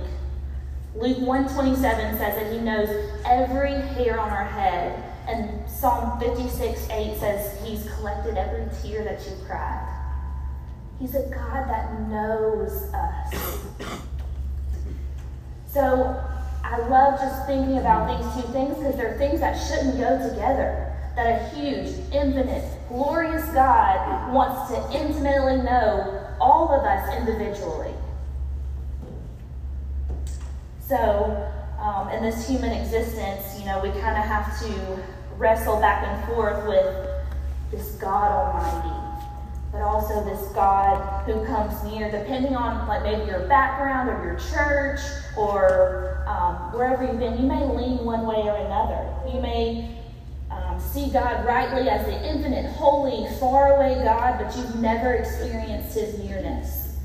[0.93, 2.89] Luke 127 says that He knows
[3.25, 5.01] every hair on our head.
[5.25, 9.85] And Psalm 56 8 says He's collected every tear that you've cried.
[10.99, 14.09] He's a God that knows us.
[15.71, 16.19] So
[16.63, 20.85] I love just thinking about these two things because they're things that shouldn't go together.
[21.15, 27.93] That a huge, infinite, glorious God wants to intimately know all of us individually.
[30.79, 35.03] So, um, in this human existence, you know, we kind of have to
[35.37, 37.09] wrestle back and forth with
[37.71, 39.08] this God Almighty.
[39.71, 44.39] But also this God who comes near, depending on like maybe your background or your
[44.51, 44.99] church
[45.37, 47.37] or um, wherever you've been.
[47.39, 49.13] You may lean one way or another.
[49.31, 49.99] You may
[50.49, 56.17] um, see God rightly as the infinite, holy, faraway God, but you've never experienced His
[56.19, 56.95] nearness.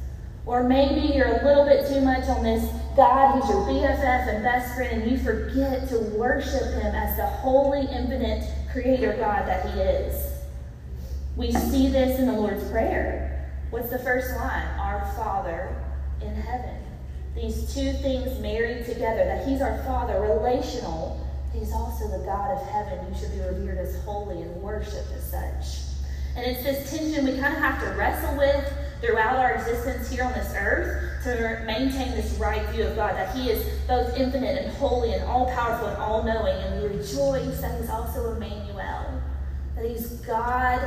[0.46, 4.42] Or maybe you're a little bit too much on this God who's your BFF and
[4.42, 9.70] best friend, and you forget to worship Him as the holy, infinite Creator God that
[9.70, 10.33] He is.
[11.36, 13.50] We see this in the Lord's Prayer.
[13.70, 14.68] What's the first line?
[14.78, 15.74] Our Father
[16.20, 16.76] in heaven.
[17.34, 21.20] These two things married together, that He's our Father, relational,
[21.52, 25.28] He's also the God of heaven who should be revered as holy and worshiped as
[25.28, 25.88] such.
[26.36, 30.22] And it's this tension we kind of have to wrestle with throughout our existence here
[30.22, 34.64] on this earth to maintain this right view of God, that He is both infinite
[34.64, 36.56] and holy and all powerful and all knowing.
[36.56, 39.20] And we rejoice that He's also Emmanuel,
[39.74, 40.80] that He's God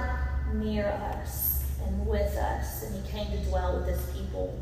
[0.53, 4.57] near us and with us, and He came to dwell with His people.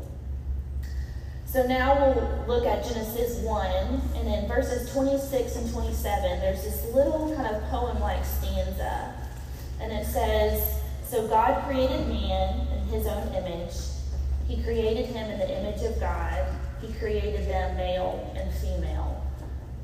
[1.46, 6.84] So now we'll look at Genesis 1, and in verses 26 and 27, there's this
[6.92, 9.14] little kind of poem like stanza.
[9.80, 13.72] And it says, So God created man in his own image.
[14.48, 16.44] He created him in the image of God.
[16.82, 19.24] He created them male and female.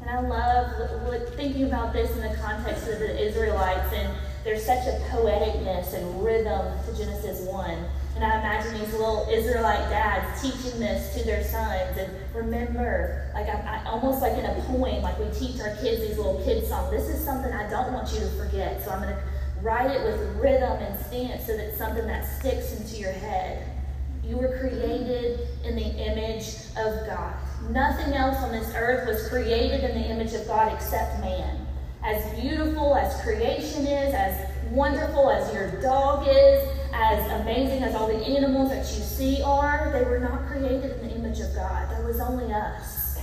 [0.01, 4.13] And I love thinking about this in the context of the Israelites, and
[4.45, 9.89] there's such a poeticness and rhythm to Genesis 1 and I imagine these little Israelite
[9.89, 11.97] dads teaching this to their sons.
[11.97, 16.03] And remember, like I, I, almost like in a poem, like we teach our kids
[16.03, 16.91] these little kid songs.
[16.91, 18.85] This is something I don't want you to forget.
[18.85, 19.23] So I'm going to
[19.63, 23.67] write it with rhythm and stance so that it's something that sticks into your head.
[24.23, 27.35] You were created in the image of God.
[27.71, 31.67] Nothing else on this earth was created in the image of God except man.
[32.05, 38.09] As beautiful as creation is, as wonderful as your dog is, as amazing as all
[38.09, 41.91] the animals that you see are, they were not created in the image of God.
[41.91, 43.21] There was only us.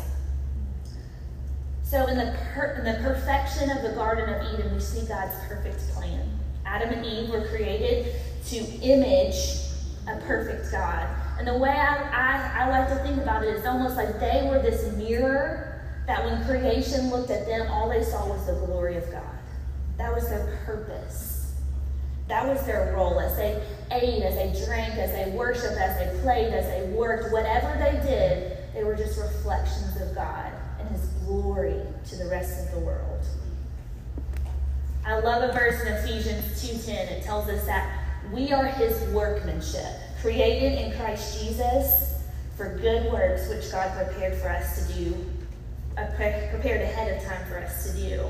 [1.83, 5.35] So, in the, per- in the perfection of the Garden of Eden, we see God's
[5.47, 6.39] perfect plan.
[6.65, 8.13] Adam and Eve were created
[8.45, 9.69] to image
[10.07, 11.07] a perfect God.
[11.39, 14.47] And the way I, I, I like to think about it is almost like they
[14.49, 15.68] were this mirror
[16.09, 19.21] that when creation looked at them, all they saw was the glory of God.
[19.99, 21.53] That was their purpose.
[22.27, 26.19] That was their role as they ate, as they drank, as they worshiped, as they
[26.21, 27.31] played, as they worked.
[27.31, 32.65] Whatever they did, they were just reflections of God and His glory to the rest
[32.65, 33.23] of the world.
[35.05, 37.07] I love a verse in Ephesians 2:10.
[37.11, 37.87] It tells us that
[38.33, 42.23] we are His workmanship, created in Christ Jesus
[42.57, 45.25] for good works, which God prepared for us to do,
[46.51, 48.25] prepared ahead of time for us to do.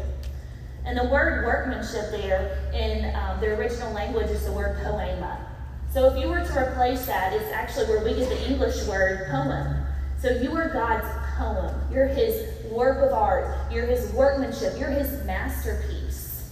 [0.85, 5.45] And the word workmanship there in um, the original language is the word poema.
[5.93, 9.27] So if you were to replace that, it's actually where we get the English word
[9.29, 9.85] poem.
[10.19, 11.73] So you are God's poem.
[11.91, 13.71] You're his work of art.
[13.71, 14.79] You're his workmanship.
[14.79, 16.51] You're his masterpiece.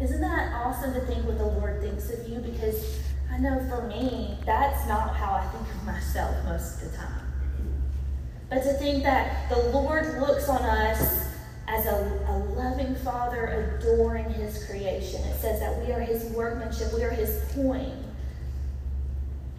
[0.00, 2.38] Isn't that awesome to think what the Lord thinks of you?
[2.38, 6.96] Because I know for me, that's not how I think of myself most of the
[6.96, 7.19] time.
[8.50, 11.28] But to think that the Lord looks on us
[11.68, 15.22] as a, a loving father adoring his creation.
[15.22, 17.94] It says that we are his workmanship, we are his point.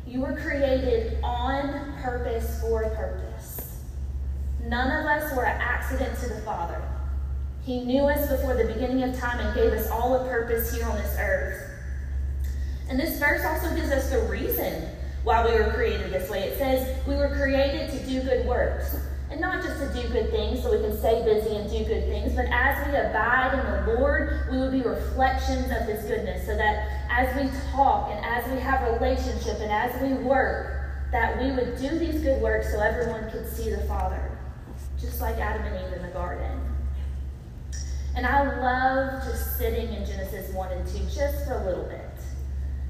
[0.05, 3.77] You were created on purpose for a purpose.
[4.65, 6.81] None of us were an accident to the Father.
[7.63, 10.85] He knew us before the beginning of time and gave us all a purpose here
[10.85, 11.69] on this earth.
[12.89, 14.89] And this verse also gives us the reason
[15.23, 16.43] why we were created this way.
[16.43, 18.95] It says we were created to do good works.
[19.29, 22.03] And not just to do good things so we can stay busy and do good
[22.03, 26.45] things, but as we abide in the Lord, we will be reflections of His goodness.
[26.45, 30.81] So that as we talk and as we have relationship and as we work,
[31.11, 34.37] that we would do these good works so everyone could see the Father,
[34.99, 36.59] just like Adam and Eve in the garden.
[38.17, 42.00] And I love just sitting in Genesis 1 and 2 just for a little bit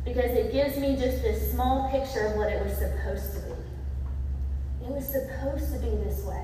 [0.03, 4.85] because it gives me just this small picture of what it was supposed to be.
[4.85, 6.43] It was supposed to be this way.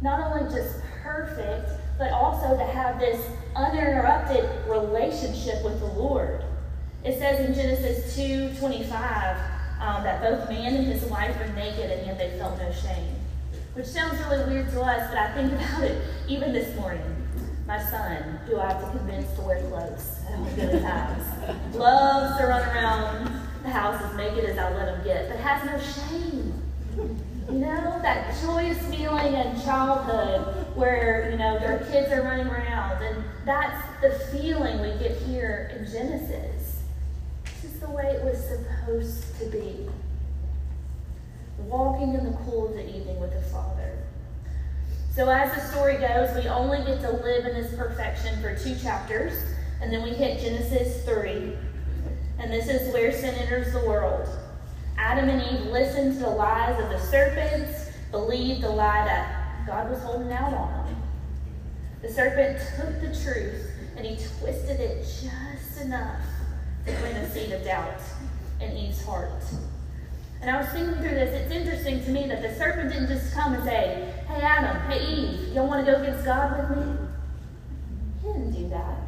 [0.00, 3.20] Not only just perfect, but also to have this
[3.54, 6.42] uninterrupted relationship with the Lord.
[7.04, 9.36] It says in Genesis 2 25
[9.80, 13.14] um, that both man and his wife were naked and yet they felt no shame.
[13.74, 17.02] Which sounds really weird to us, but I think about it even this morning.
[17.70, 22.46] My son, who I have to convince to wear clothes at good times, loves to
[22.48, 26.52] run around the house as naked as I let him get, but has no shame.
[27.48, 33.04] You know, that joyous feeling in childhood where, you know, their kids are running around.
[33.04, 36.82] And that's the feeling we get here in Genesis.
[37.44, 39.88] This is the way it was supposed to be.
[41.56, 43.99] Walking in the cool of the evening with the Father.
[45.20, 48.74] So, as the story goes, we only get to live in this perfection for two
[48.76, 49.34] chapters,
[49.82, 51.58] and then we hit Genesis 3.
[52.38, 54.26] And this is where sin enters the world.
[54.96, 59.90] Adam and Eve listened to the lies of the serpents, believed the lie that God
[59.90, 61.02] was holding out on them.
[62.00, 66.24] The serpent took the truth and he twisted it just enough
[66.86, 68.00] to plant a seed of doubt
[68.58, 69.42] in Eve's heart.
[70.40, 73.34] And I was thinking through this, it's interesting to me that the serpent didn't just
[73.34, 76.96] come and say, Hey Adam, hey Eve, y'all want to go against God with me?
[78.22, 79.00] He didn't do that.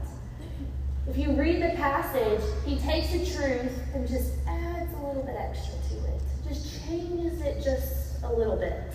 [1.09, 5.37] If you read the passage, he takes the truth and just adds a little bit
[5.39, 8.95] extra to it, just changes it just a little bit,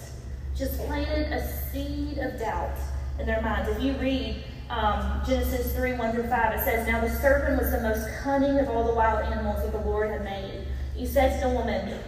[0.55, 2.77] just planted a seed of doubt
[3.19, 3.69] in their minds.
[3.69, 7.71] If you read um, Genesis 3 1 through 5, it says, Now the serpent was
[7.71, 10.67] the most cunning of all the wild animals that the Lord had made.
[10.95, 11.99] He said to the woman,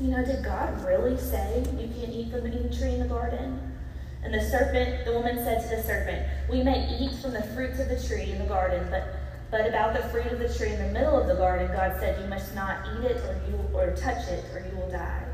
[0.00, 3.60] You know, did God really say you can't eat from any tree in the garden?
[4.22, 7.78] And the serpent, the woman said to the serpent, We may eat from the fruits
[7.78, 10.78] of the tree in the garden, but but about the fruit of the tree in
[10.78, 13.90] the middle of the garden, God said, You must not eat it or you or
[13.96, 15.24] touch it, or you will die.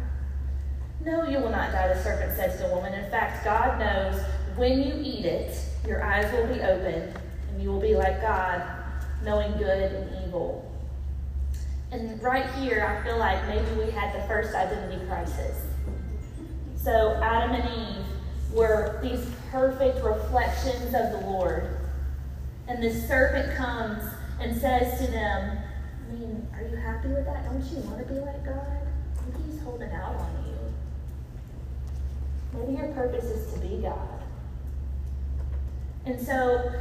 [1.05, 2.95] No, you will not die, the serpent said to the woman.
[2.95, 4.21] In fact, God knows
[4.57, 7.15] when you eat it, your eyes will be opened,
[7.51, 8.63] and you will be like God,
[9.23, 10.66] knowing good and evil.
[11.93, 15.65] And right here, I feel like maybe we had the first identity crisis.
[16.77, 18.07] So Adam and Eve
[18.53, 21.77] were these perfect reflections of the Lord.
[22.69, 24.03] And the serpent comes
[24.41, 25.59] and says to them,
[26.09, 27.45] I mean, are you happy with that?
[27.45, 28.67] Don't you want to be like God?
[29.27, 30.57] Maybe he's holding out on you.
[32.59, 34.23] Maybe your purpose is to be God.
[36.05, 36.73] And so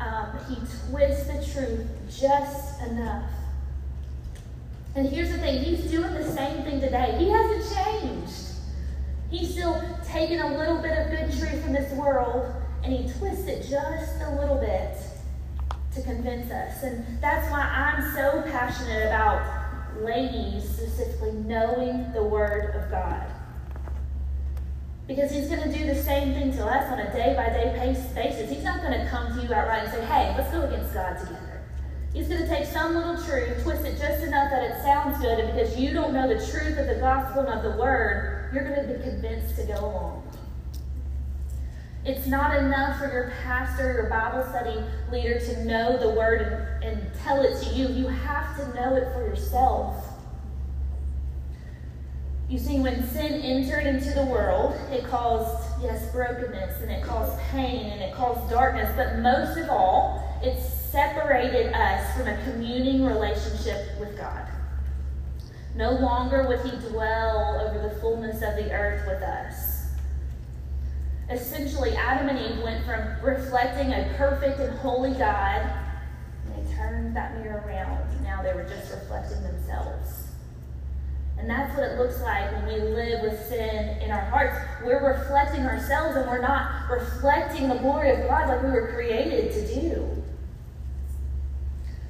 [0.00, 0.56] um, he
[0.88, 3.30] twists the truth just enough.
[4.96, 7.14] And here's the thing he's doing the same thing today.
[7.18, 8.32] He hasn't changed.
[9.30, 12.50] He's still taking a little bit of good truth from this world
[12.82, 14.96] and he twists it just a little bit
[15.94, 16.82] to convince us.
[16.82, 23.26] And that's why I'm so passionate about ladies specifically knowing the Word of God.
[25.06, 27.74] Because he's going to do the same thing to us on a day by day
[28.14, 28.48] basis.
[28.48, 31.18] He's not going to come to you outright and say, hey, let's go against God
[31.18, 31.45] together.
[32.12, 35.38] He's going to take some little truth, twist it just enough that it sounds good,
[35.38, 38.64] and because you don't know the truth of the gospel and of the word, you're
[38.64, 40.22] going to be convinced to go along.
[42.06, 46.84] It's not enough for your pastor, your Bible study leader to know the word and,
[46.84, 47.88] and tell it to you.
[47.88, 50.04] You have to know it for yourself.
[52.48, 57.36] You see, when sin entered into the world, it caused, yes, brokenness, and it caused
[57.50, 63.04] pain, and it caused darkness, but most of all, it separated us from a communing
[63.04, 64.46] relationship with God.
[65.74, 69.88] No longer would He dwell over the fullness of the earth with us.
[71.30, 75.68] Essentially, Adam and Eve went from reflecting a perfect and holy God,
[76.46, 78.22] and they turned that mirror around.
[78.22, 80.26] Now they were just reflecting themselves.
[81.38, 84.56] And that's what it looks like when we live with sin in our hearts.
[84.84, 89.52] We're reflecting ourselves and we're not reflecting the glory of God like we were created
[89.52, 90.22] to do.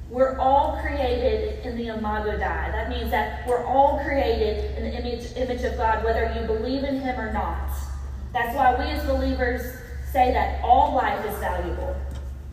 [0.09, 2.37] We're all created in the imago Dei.
[2.39, 6.83] That means that we're all created in the image, image of God, whether you believe
[6.83, 7.69] in Him or not.
[8.31, 9.61] That's why we as believers
[10.11, 11.95] say that all life is valuable.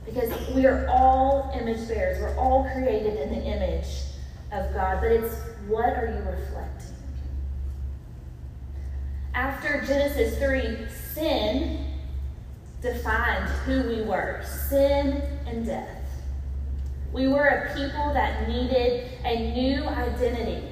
[0.05, 2.21] Because we are all image bearers.
[2.21, 3.87] We're all created in the image
[4.53, 5.01] of God.
[5.01, 5.35] But it's
[5.69, 6.95] what are you reflecting?
[9.35, 11.87] After Genesis 3, sin
[12.83, 16.04] defined who we were sin and death.
[17.15, 20.67] We were a people that needed a new identity.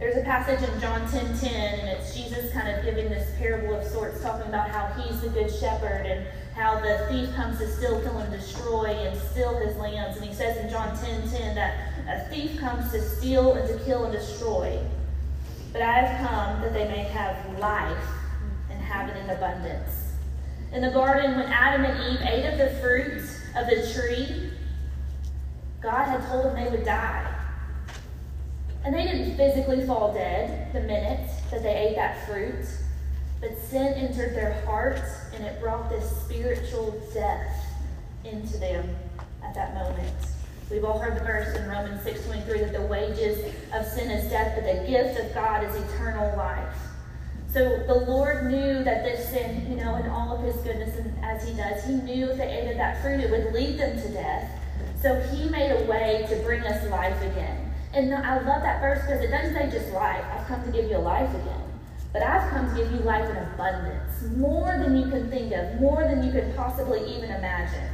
[0.00, 3.76] There's a passage in John 10 10, and it's Jesus kind of giving this parable
[3.76, 7.70] of sorts, talking about how he's the good shepherd and how the thief comes to
[7.70, 10.16] steal, kill, and destroy and steal his lambs.
[10.16, 11.76] And he says in John 10 10 that
[12.08, 14.76] a thief comes to steal and to kill and destroy.
[15.72, 18.08] But I have come that they may have life
[18.72, 20.14] and have it in abundance.
[20.72, 23.25] In the garden, when Adam and Eve ate of the fruit
[23.56, 24.50] of the tree,
[25.82, 27.32] God had told them they would die.
[28.84, 32.66] And they didn't physically fall dead the minute that they ate that fruit,
[33.40, 37.66] but sin entered their hearts and it brought this spiritual death
[38.24, 38.94] into them
[39.42, 40.14] at that moment.
[40.70, 44.52] We've all heard the verse in Romans 6.23 that the wages of sin is death,
[44.56, 46.74] but the gift of God is eternal life.
[47.56, 51.24] So the Lord knew that this sin, you know, in all of his goodness and
[51.24, 53.98] as he does, he knew if they ate of that fruit, it would lead them
[53.98, 54.50] to death.
[55.00, 57.72] So he made a way to bring us life again.
[57.94, 60.22] And I love that verse because it doesn't say just life.
[60.34, 61.64] I've come to give you life again.
[62.12, 65.80] But I've come to give you life in abundance, more than you can think of,
[65.80, 67.88] more than you could possibly even imagine.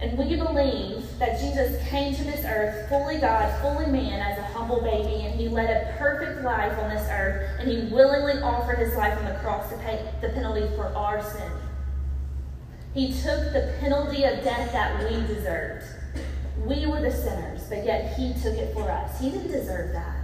[0.00, 4.42] And we believe that Jesus came to this earth fully God, fully man, as a
[4.42, 8.78] humble baby, and he led a perfect life on this earth, and he willingly offered
[8.78, 11.52] his life on the cross to pay the penalty for our sin.
[12.92, 15.86] He took the penalty of death that we deserved.
[16.64, 19.20] We were the sinners, but yet he took it for us.
[19.20, 20.16] He didn't deserve that.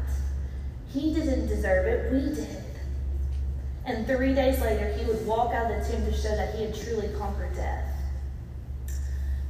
[0.93, 2.65] He didn't deserve it, we did.
[3.87, 6.65] And three days later, he would walk out of the tomb to show that he
[6.65, 7.90] had truly conquered death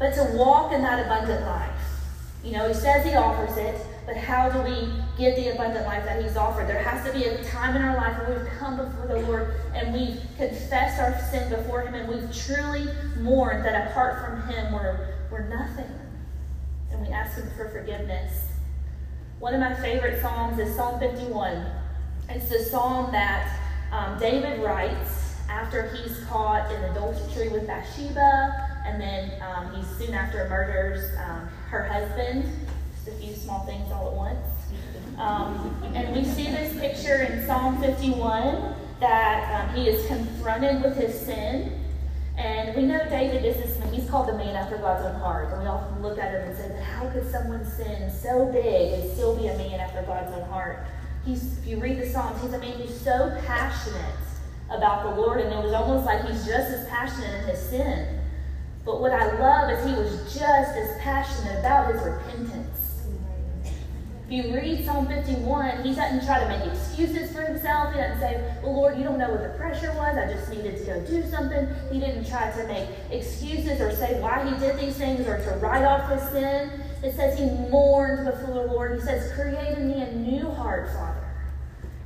[0.01, 1.70] but to walk in that abundant life.
[2.42, 6.05] You know, he says he offers it, but how do we get the abundant life
[6.07, 6.66] that he's offered?
[6.66, 9.55] There has to be a time in our life where we've come before the Lord
[9.74, 12.88] and we've confessed our sin before him and we've truly
[13.18, 15.92] mourned that apart from him we're, we're nothing.
[16.90, 18.46] And we ask him for forgiveness.
[19.38, 21.66] One of my favorite psalms is Psalm 51.
[22.30, 23.55] It's the psalm that
[23.92, 30.14] um, David writes after he's caught in adultery with Bathsheba and then um, he soon
[30.14, 32.44] after murders um, her husband.
[32.94, 34.46] Just a few small things all at once.
[35.18, 40.96] Um, and we see this picture in Psalm 51 that um, he is confronted with
[40.96, 41.78] his sin.
[42.36, 45.52] And we know David is this man, he's called the man after God's own heart.
[45.52, 49.12] And we often look at him and say, how could someone sin so big and
[49.12, 50.86] still be a man after God's own heart?
[51.24, 54.16] He's, if you read the Psalms, he's a man who's so passionate
[54.70, 58.19] about the Lord, and it was almost like he's just as passionate in his sin.
[58.91, 63.05] But what I love is he was just as passionate about his repentance.
[64.26, 67.95] If you read Psalm 51, he doesn't try to make excuses for himself.
[67.95, 70.16] He doesn't say, Well, Lord, you don't know what the pressure was.
[70.16, 71.68] I just needed to go do something.
[71.93, 75.51] He didn't try to make excuses or say why he did these things or to
[75.59, 76.82] write off his sin.
[77.05, 78.99] It says he mourned before the Lord.
[78.99, 81.30] He says, Create in me a new heart, Father.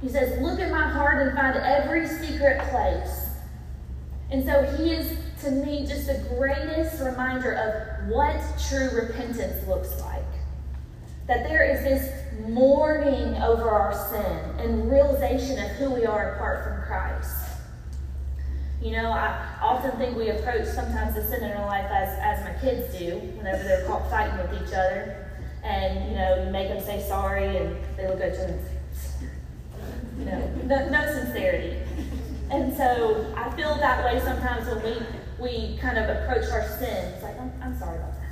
[0.03, 3.31] He says, Look at my heart and find every secret place.
[4.31, 10.01] And so he is to me just the greatest reminder of what true repentance looks
[10.01, 10.23] like.
[11.27, 16.65] That there is this mourning over our sin and realization of who we are apart
[16.65, 17.37] from Christ.
[18.83, 22.45] You know, I often think we approach sometimes the sin in our life as, as
[22.45, 25.29] my kids do whenever they're caught fighting with each other.
[25.63, 28.61] And, you know, you make them say sorry and they look at you and
[30.19, 31.79] you know, no, no sincerity.
[32.51, 35.07] And so I feel that way sometimes when we
[35.39, 37.23] we kind of approach our sins.
[37.23, 38.25] Like, I'm, I'm sorry about that.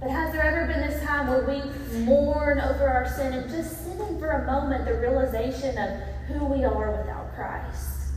[0.00, 3.84] But has there ever been this time where we mourn over our sin and just
[3.84, 8.12] sit for a moment the realization of who we are without Christ?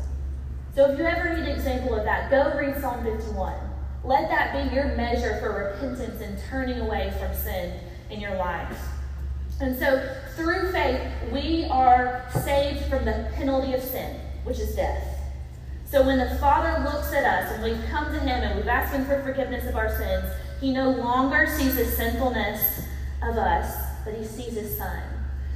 [0.75, 3.53] So if you ever need an example of that, go read Psalm 51.
[4.03, 7.79] Let that be your measure for repentance and turning away from sin
[8.09, 8.77] in your life.
[9.59, 15.10] And so through faith, we are saved from the penalty of sin, which is death.
[15.91, 18.93] So when the Father looks at us and we've come to Him and we've asked
[18.93, 20.23] Him for forgiveness of our sins,
[20.61, 22.83] He no longer sees the sinfulness
[23.21, 23.75] of us,
[24.05, 25.03] but He sees His Son.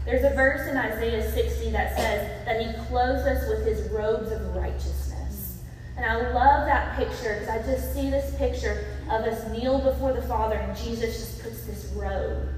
[0.04, 4.30] There's a verse in Isaiah 60 that says that He clothes us with His robes
[4.34, 5.62] of righteousness.
[5.96, 10.12] And I love that picture because I just see this picture of us kneel before
[10.12, 12.50] the Father and Jesus just puts this robe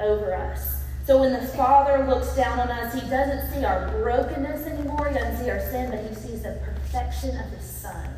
[0.00, 0.83] over us.
[1.06, 5.14] So when the Father looks down on us, He doesn't see our brokenness anymore, He
[5.14, 8.08] doesn't see our sin, but He sees the perfection of His Son.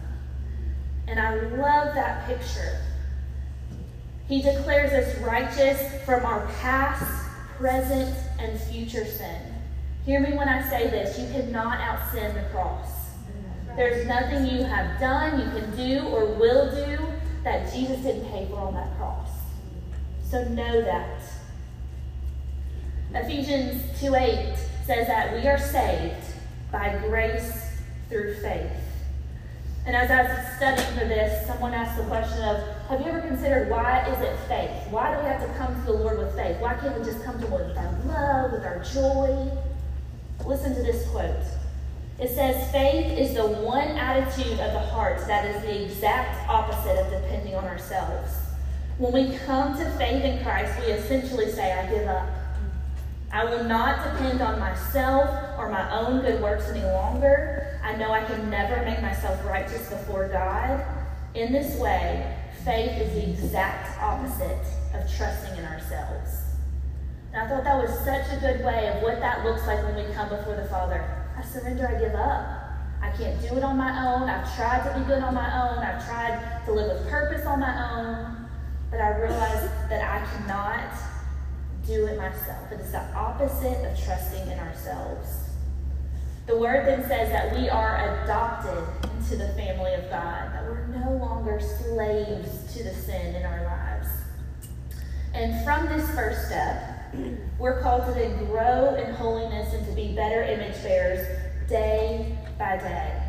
[1.09, 2.81] And I love that picture.
[4.29, 7.05] He declares us righteous from our past,
[7.57, 9.55] present, and future sin.
[10.05, 12.89] Hear me when I say this you cannot out sin the cross.
[13.77, 17.05] There's nothing you have done, you can do, or will do
[17.43, 19.29] that Jesus didn't pay for on that cross.
[20.31, 21.16] So know that.
[23.25, 24.55] Ephesians 2 8
[24.85, 26.25] says that we are saved
[26.71, 28.71] by grace through faith.
[29.87, 33.21] And as I was studying for this, someone asked the question of, have you ever
[33.21, 34.71] considered why is it faith?
[34.91, 36.61] Why do we have to come to the Lord with faith?
[36.61, 39.51] Why can't we just come to Him with our love, with our joy?
[40.45, 41.37] Listen to this quote.
[42.19, 46.99] It says, faith is the one attitude of the heart that is the exact opposite
[46.99, 48.33] of depending on ourselves.
[48.99, 52.29] When we come to faith in Christ, we essentially say, I give up.
[53.33, 57.81] I will not depend on myself or my own good works any longer.
[57.83, 60.85] I know I can never make myself righteous before God.
[61.35, 64.65] In this way, faith is the exact opposite
[64.95, 66.43] of trusting in ourselves.
[67.33, 69.97] And I thought that was such a good way of what that looks like when
[69.97, 71.05] we come before the Father.
[71.37, 72.63] I surrender, I give up.
[73.03, 74.29] I can't do it on my own.
[74.29, 75.79] I've tried to be good on my own.
[75.79, 78.49] I've tried to live with purpose on my own.
[78.91, 81.16] but I realize that I cannot
[81.87, 82.71] do it myself.
[82.73, 85.51] It is the opposite of trusting in ourselves.
[86.47, 88.85] The word then says that we are adopted
[89.17, 93.65] into the family of God, that we're no longer slaves to the sin in our
[93.65, 94.09] lives.
[95.35, 97.15] And from this first step,
[97.59, 101.27] we're called to then grow in holiness and to be better image bearers
[101.69, 103.23] day by day.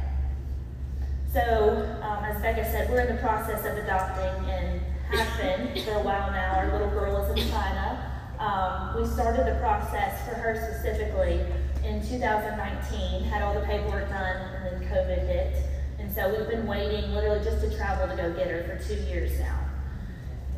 [1.34, 4.82] So, um, as Becca said, we're in the process of adopting and
[5.12, 6.55] have been for a while now.
[6.55, 8.07] Our little girl is in China.
[8.40, 11.42] Um, we started the process for her specifically
[11.84, 15.66] in 2019, had all the paperwork done, and then COVID hit.
[16.00, 19.02] And so we've been waiting literally just to travel to go get her for two
[19.06, 19.68] years now.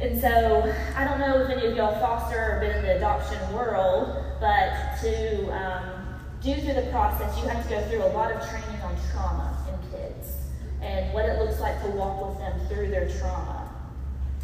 [0.01, 3.37] And so I don't know if any of y'all foster or been in the adoption
[3.53, 8.31] world, but to um, do through the process, you have to go through a lot
[8.31, 10.35] of training on trauma in kids
[10.81, 13.58] and what it looks like to walk with them through their trauma.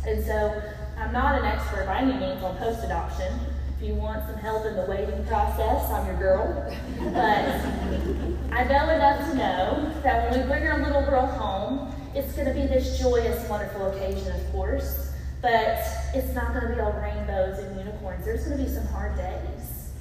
[0.08, 0.62] And so
[0.98, 3.34] I'm not an expert by any means on post adoption.
[3.78, 6.76] If you want some help in the waiting process, I'm your girl.
[7.14, 12.34] But I know enough to know that when we bring our little girl home, it's
[12.34, 15.12] going to be this joyous, wonderful occasion, of course.
[15.42, 15.84] But
[16.14, 18.24] it's not going to be all rainbows and unicorns.
[18.26, 19.92] There's going to be some hard days.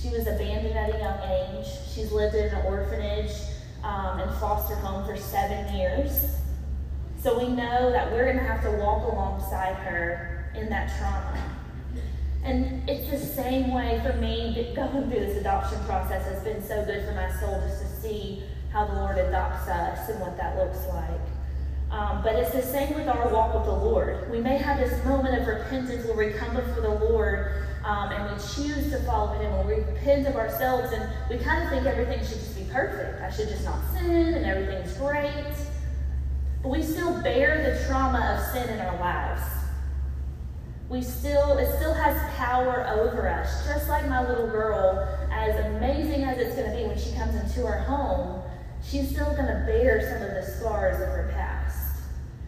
[0.00, 1.66] She was abandoned at a young age.
[1.94, 3.30] She's lived in an orphanage
[3.84, 6.34] um, and foster home for seven years.
[7.24, 11.42] So we know that we're going to have to walk alongside her in that trauma.
[12.42, 16.84] And it's the same way for me going through this adoption process has been so
[16.84, 20.58] good for my soul just to see how the Lord adopts us and what that
[20.58, 21.20] looks like.
[21.90, 24.30] Um, but it's the same with our walk with the Lord.
[24.30, 28.24] We may have this moment of repentance where we come before the Lord um, and
[28.24, 31.86] we choose to follow Him and we repent of ourselves and we kind of think
[31.86, 33.22] everything should just be perfect.
[33.22, 35.32] I should just not sin and everything's great.
[36.64, 39.42] But we still bear the trauma of sin in our lives.
[40.88, 43.66] We still, it still has power over us.
[43.66, 47.34] Just like my little girl, as amazing as it's going to be when she comes
[47.34, 48.42] into our home,
[48.82, 52.00] she's still going to bear some of the scars of her past.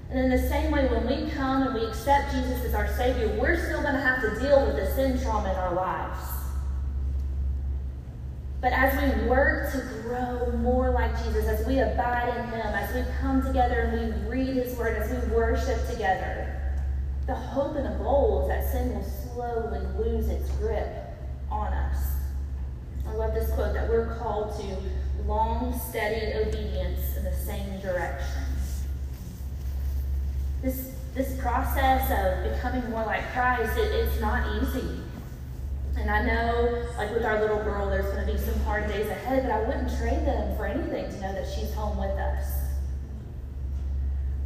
[0.08, 3.38] And in the same way, when we come and we accept Jesus as our Savior,
[3.38, 6.35] we're still going to have to deal with the sin trauma in our lives.
[8.66, 12.92] But as we work to grow more like Jesus, as we abide in Him, as
[12.92, 16.52] we come together and we read His Word, as we worship together,
[17.28, 20.88] the hope and the goal is that sin will slowly lose its grip
[21.48, 22.08] on us.
[23.06, 24.76] I love this quote that we're called to
[25.28, 28.42] long, steady obedience in the same direction.
[30.60, 35.05] This, this process of becoming more like Christ, it, it's not easy.
[35.96, 39.08] And I know, like with our little girl, there's going to be some hard days
[39.08, 42.44] ahead, but I wouldn't trade them for anything to know that she's home with us.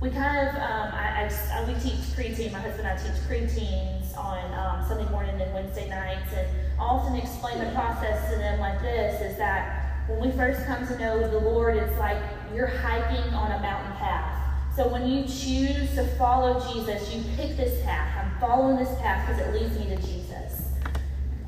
[0.01, 4.16] We kind of, um, I, I, we teach preteen, my husband and I teach preteens
[4.16, 6.48] on um, Sunday morning and Wednesday nights, and
[6.78, 10.98] often explain the process to them like this is that when we first come to
[10.98, 12.16] know the Lord, it's like
[12.55, 14.36] you're hiking on a mountain path.
[14.74, 18.24] So when you choose to follow Jesus, you pick this path.
[18.24, 20.49] I'm following this path because it leads me to Jesus.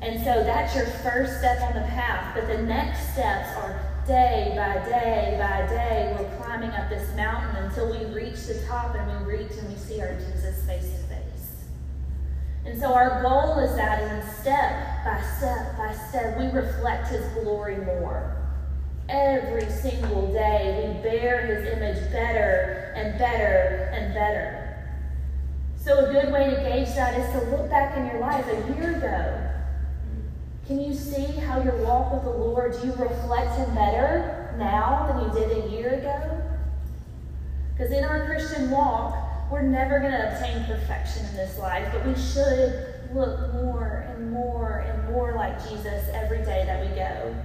[0.03, 2.35] And so that's your first step on the path.
[2.35, 6.13] But the next steps are day by day by day.
[6.19, 9.77] We're climbing up this mountain until we reach the top and we reach and we
[9.77, 11.63] see our Jesus face to face.
[12.65, 17.25] And so our goal is that in step by step by step, we reflect his
[17.41, 18.35] glory more.
[19.07, 24.59] Every single day, we bear his image better and better and better.
[25.77, 28.73] So, a good way to gauge that is to look back in your life a
[28.73, 29.52] year ago
[30.67, 35.07] can you see how your walk with the Lord, do you reflect Him better now
[35.07, 36.41] than you did a year ago?
[37.73, 42.05] Because in our Christian walk, we're never going to obtain perfection in this life, but
[42.05, 47.35] we should look more and more and more like Jesus every day that we go.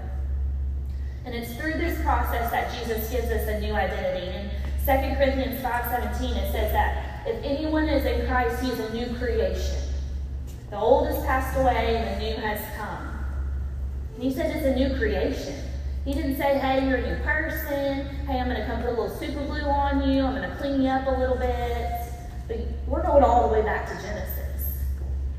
[1.25, 4.29] And it's through this process that Jesus gives us a new identity.
[4.35, 4.51] In
[4.87, 9.15] 2 Corinthians 5.17, it says that if anyone is in Christ, he is a new
[9.17, 9.77] creation.
[10.71, 12.98] The old has passed away and the new has come.
[14.19, 15.55] He said it's a new creation.
[16.05, 18.05] He didn't say, hey, you're a new person.
[18.27, 20.25] Hey, I'm going to come put a little super glue on you.
[20.25, 21.93] I'm going to clean you up a little bit.
[22.49, 24.79] But we're going all the way back to Genesis.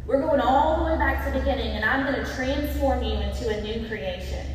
[0.05, 3.13] We're going all the way back to the beginning, and I'm going to transform you
[3.13, 4.45] into a new creation.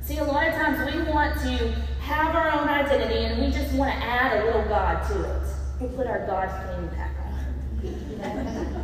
[0.00, 3.72] See, a lot of times we want to have our own identity and we just
[3.74, 5.42] want to add a little God to it.
[5.80, 8.79] We put our God cleaning pack on.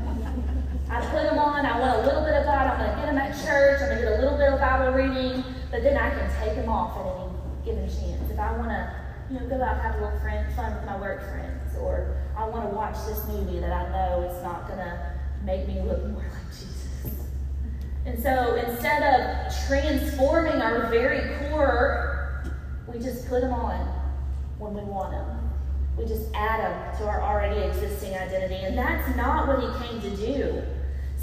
[0.89, 1.66] I put them on.
[1.66, 2.66] I want a little bit of God.
[2.66, 3.82] I'm going to get them at church.
[3.82, 6.55] I'm going to get a little bit of Bible reading, but then I can take
[6.55, 8.30] them off at any given chance.
[8.30, 8.95] If I want to
[9.30, 12.16] you know, go out and have a little friend, fun with my work friends, or
[12.37, 15.12] I want to watch this movie that I know is not going to
[15.45, 17.26] make me look more like Jesus.
[18.05, 22.45] And so instead of transforming our very core,
[22.87, 23.80] we just put them on
[24.59, 25.51] when we want them.
[25.99, 28.62] We just add them to our already existing identity.
[28.62, 30.62] And that's not what he came to do.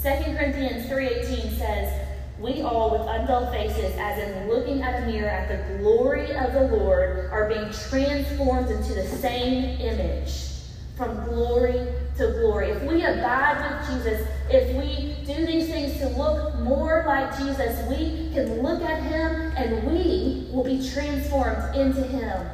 [0.04, 5.30] 2 Corinthians 3.18 says, we all, with unveiled faces, as in looking at a mirror
[5.30, 10.50] at the glory of the Lord, are being transformed into the same image
[10.98, 11.88] from glory
[12.18, 12.72] to glory.
[12.72, 17.88] If we abide with Jesus, if we do these things to look more like Jesus,
[17.88, 22.46] we can look at him and we will be transformed into him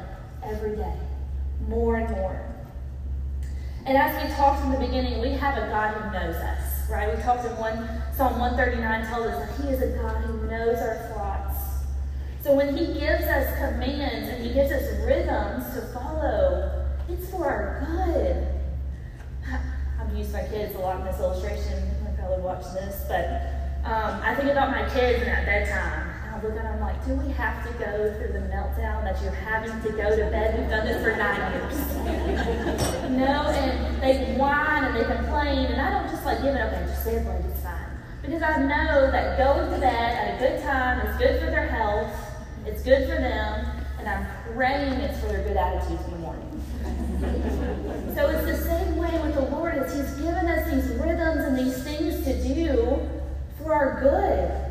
[0.44, 0.96] every day,
[1.66, 2.40] more and more.
[3.86, 7.16] And as we talked in the beginning, we have a God who knows us, right?
[7.16, 10.78] We talked in one Psalm 139 tells us that He is a God who knows
[10.78, 11.58] our thoughts.
[12.42, 17.46] So when He gives us commands and He gives us rhythms to follow, it's for
[17.46, 18.46] our good.
[20.00, 21.90] I've used my kids a lot in this illustration.
[22.06, 23.24] I probably watch this, but
[23.84, 26.09] um, I think about my kids and at bedtime.
[26.42, 29.88] At them like, do we have to go through the meltdown that you're having to
[29.90, 30.58] go to bed?
[30.58, 31.76] We've done this for nine years.
[33.10, 36.72] know, and they whine and they complain, and I don't just like give it up
[36.72, 37.84] and just say like it's fine.
[38.22, 41.66] Because I know that going to bed at a good time is good for their
[41.66, 42.10] health,
[42.64, 46.62] it's good for them, and I'm praying it's for their good attitudes in the morning.
[48.14, 51.58] so it's the same way with the Lord as He's given us these rhythms and
[51.58, 53.06] these things to do
[53.58, 54.69] for our good.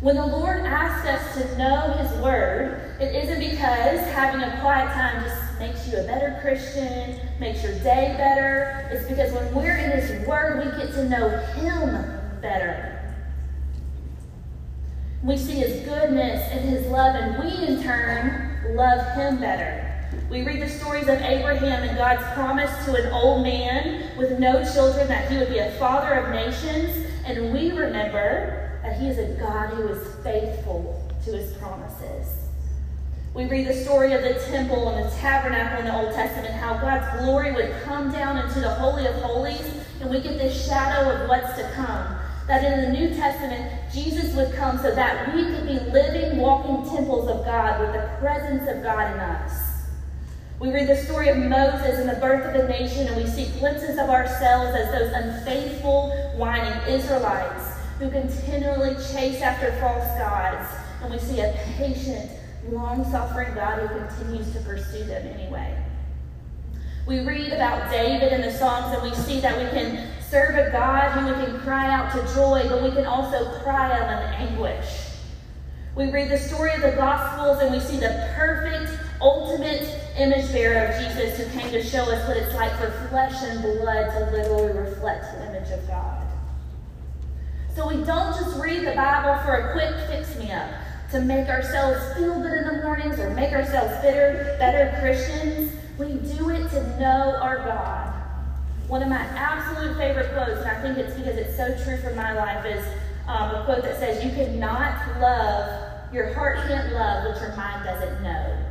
[0.00, 4.92] When the Lord asks us to know His Word, it isn't because having a quiet
[4.92, 8.88] time just makes you a better Christian, makes your day better.
[8.92, 12.96] It's because when we're in His Word, we get to know Him better.
[15.22, 19.82] We see his goodness and his love, and we in turn love him better.
[20.30, 24.62] We read the stories of Abraham and God's promise to an old man with no
[24.72, 29.18] children that he would be a father of nations, and we remember that he is
[29.18, 32.28] a God who is faithful to his promises.
[33.34, 36.74] We read the story of the temple and the tabernacle in the Old Testament, how
[36.74, 39.68] God's glory would come down into the Holy of Holies,
[40.00, 42.16] and we get this shadow of what's to come
[42.46, 46.88] that in the New Testament, Jesus would come so that we could be living, walking
[46.88, 49.82] temples of God with the presence of God in us.
[50.60, 53.50] We read the story of Moses and the birth of the nation, and we see
[53.58, 57.65] glimpses of ourselves as those unfaithful, whining Israelites
[57.98, 60.68] who continually chase after false gods.
[61.02, 62.30] And we see a patient,
[62.70, 65.82] long suffering God who continues to pursue them anyway.
[67.06, 70.70] We read about David in the Psalms, and we see that we can serve a
[70.72, 74.48] God who we can cry out to joy, but we can also cry out in
[74.48, 75.06] anguish.
[75.94, 79.88] We read the story of the Gospels and we see the perfect, ultimate
[80.18, 83.62] image bearer of Jesus who came to show us what it's like for flesh and
[83.62, 86.15] blood to literally reflect the image of God.
[87.76, 90.68] So we don't just read the Bible for a quick fix me up
[91.12, 95.72] to make ourselves feel good in the mornings or make ourselves better, better Christians.
[95.98, 98.16] We do it to know our God
[98.88, 102.14] one of my absolute favorite quotes, and I think it's because it's so true for
[102.14, 102.84] my life, is
[103.26, 107.84] um, a quote that says, You cannot love, your heart can't love what your mind
[107.84, 108.64] doesn't know.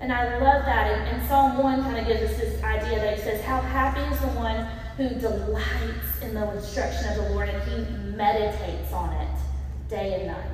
[0.00, 0.90] And I love that.
[0.90, 4.00] And, and Psalm 1 kind of gives us this idea that it says, How happy
[4.14, 9.12] is the one who delights in the instruction of the Lord and he meditates on
[9.14, 9.28] it
[9.88, 10.46] day and night.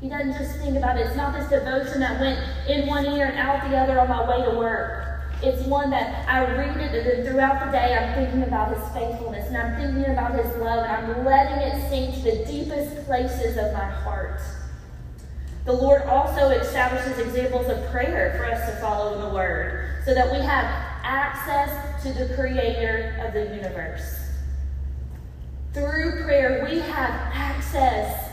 [0.00, 1.06] He doesn't just think about it.
[1.06, 2.38] It's not this devotion that went
[2.68, 5.20] in one ear and out the other on my way to work.
[5.42, 8.88] It's one that I read it, and then throughout the day, I'm thinking about His
[8.92, 13.06] faithfulness, and I'm thinking about His love, and I'm letting it sink to the deepest
[13.06, 14.40] places of my heart.
[15.64, 20.12] The Lord also establishes examples of prayer for us to follow in the Word, so
[20.12, 24.20] that we have access to the Creator of the universe.
[25.72, 28.30] Through prayer, we have access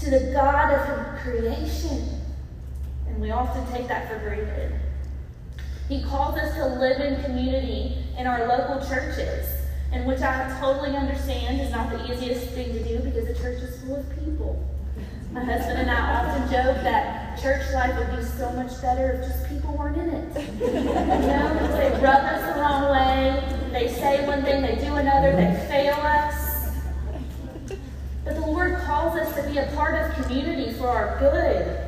[0.00, 2.20] to the God of creation,
[3.06, 4.72] and we often take that for granted.
[5.88, 9.46] He calls us to live in community in our local churches,
[9.92, 13.62] and which I totally understand is not the easiest thing to do because the church
[13.62, 14.73] is full of people.
[15.34, 19.26] My husband and I often joke that church life would be so much better if
[19.26, 20.60] just people weren't in it.
[20.60, 25.32] you know, they rub us the wrong way, they say one thing, they do another,
[25.32, 26.70] they fail us.
[28.24, 31.80] But the Lord calls us to be a part of community for our good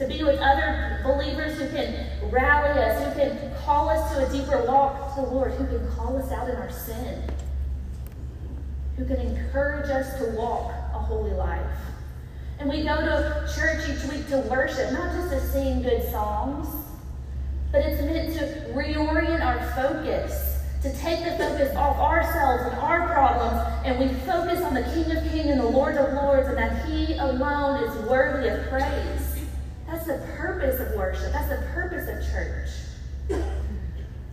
[0.00, 4.32] to be with other believers who can rally us, who can call us to a
[4.32, 7.22] deeper walk to the Lord, who can call us out in our sin,
[8.96, 11.78] who can encourage us to walk a holy life.
[12.58, 16.66] And we go to church each week to worship, not just to sing good songs,
[17.70, 23.06] but it's meant to reorient our focus, to take the focus off ourselves and our
[23.12, 26.56] problems, and we focus on the King of Kings and the Lord of Lords, and
[26.56, 29.46] that He alone is worthy of praise.
[29.86, 31.32] That's the purpose of worship.
[31.32, 32.70] That's the purpose of church.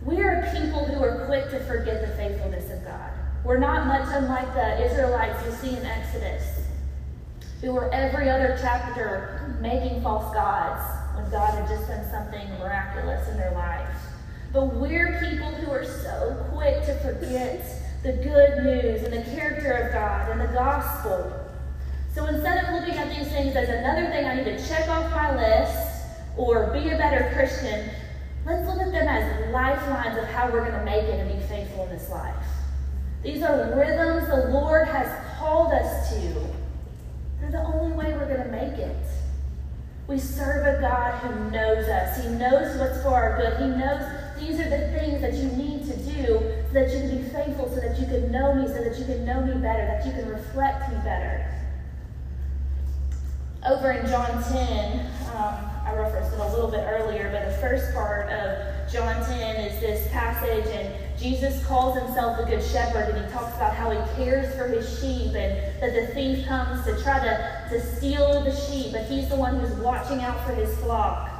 [0.04, 3.10] We are people who are quick to forget the faithfulness of God.
[3.44, 6.65] We're not much unlike the Israelites you see in Exodus,
[7.60, 10.84] who were every other chapter making false gods
[11.16, 13.96] when God had just done something miraculous in their lives.
[14.52, 19.72] But we're people who are so quick to forget the good news and the character
[19.72, 21.32] of God and the gospel.
[22.14, 25.10] So instead of looking at these things as another thing I need to check off
[25.10, 27.90] my list or be a better Christian,
[28.44, 31.46] let's look at them as lifelines of how we're going to make it and be
[31.46, 32.34] faithful in this life.
[33.22, 36.55] These are rhythms the Lord has called us to.
[37.56, 38.96] The only way we're going to make it.
[40.06, 42.22] We serve a God who knows us.
[42.22, 43.56] He knows what's for our good.
[43.58, 44.02] He knows
[44.38, 47.70] these are the things that you need to do so that you can be faithful,
[47.70, 50.12] so that you can know me, so that you can know me better, that you
[50.12, 51.50] can reflect me better.
[53.66, 55.00] Over in John 10,
[55.34, 55.54] um,
[55.86, 59.80] I referenced it a little bit earlier, but the first part of John 10 is
[59.80, 64.24] this passage, and Jesus calls himself the Good Shepherd, and he talks about how he
[64.24, 68.54] cares for his sheep, and that the thief comes to try to, to steal the
[68.54, 71.30] sheep, but he's the one who's watching out for his flock.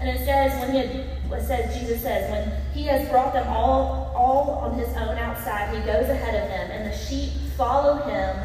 [0.00, 4.12] And it says when he had, says Jesus says when he has brought them all
[4.14, 8.36] all on his own outside, he goes ahead of them, and the sheep follow him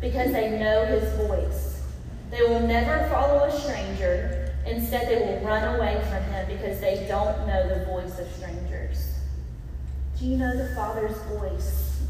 [0.00, 1.82] because they know his voice.
[2.30, 4.54] They will never follow a stranger.
[4.66, 8.71] Instead, they will run away from him because they don't know the voice of strangers.
[10.22, 12.00] Do you know the Father's voice?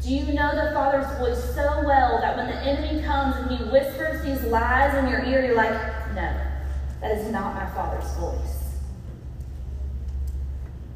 [0.00, 3.62] Do you know the Father's voice so well that when the enemy comes and he
[3.70, 5.74] whispers these lies in your ear, you're like,
[6.14, 6.34] no,
[7.02, 8.78] that is not my Father's voice?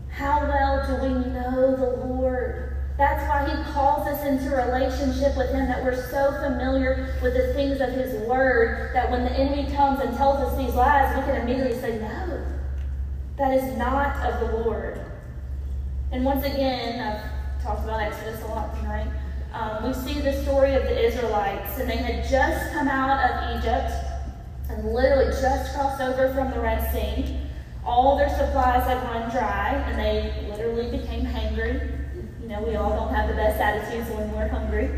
[0.09, 2.79] How well do we know the Lord?
[2.97, 7.53] That's why he calls us into relationship with him, that we're so familiar with the
[7.53, 11.23] things of his word that when the enemy comes and tells us these lies, we
[11.25, 12.43] can immediately say, No,
[13.37, 14.99] that is not of the Lord.
[16.13, 19.07] And once again, I've talked about Exodus a lot tonight.
[19.53, 23.59] Um, we see the story of the Israelites, and they had just come out of
[23.59, 23.93] Egypt
[24.69, 27.37] and literally just crossed over from the Red Sea.
[27.85, 31.81] All their supplies had run dry, and they literally became hungry.
[32.43, 34.91] You know, we all don't have the best attitudes when we're hungry.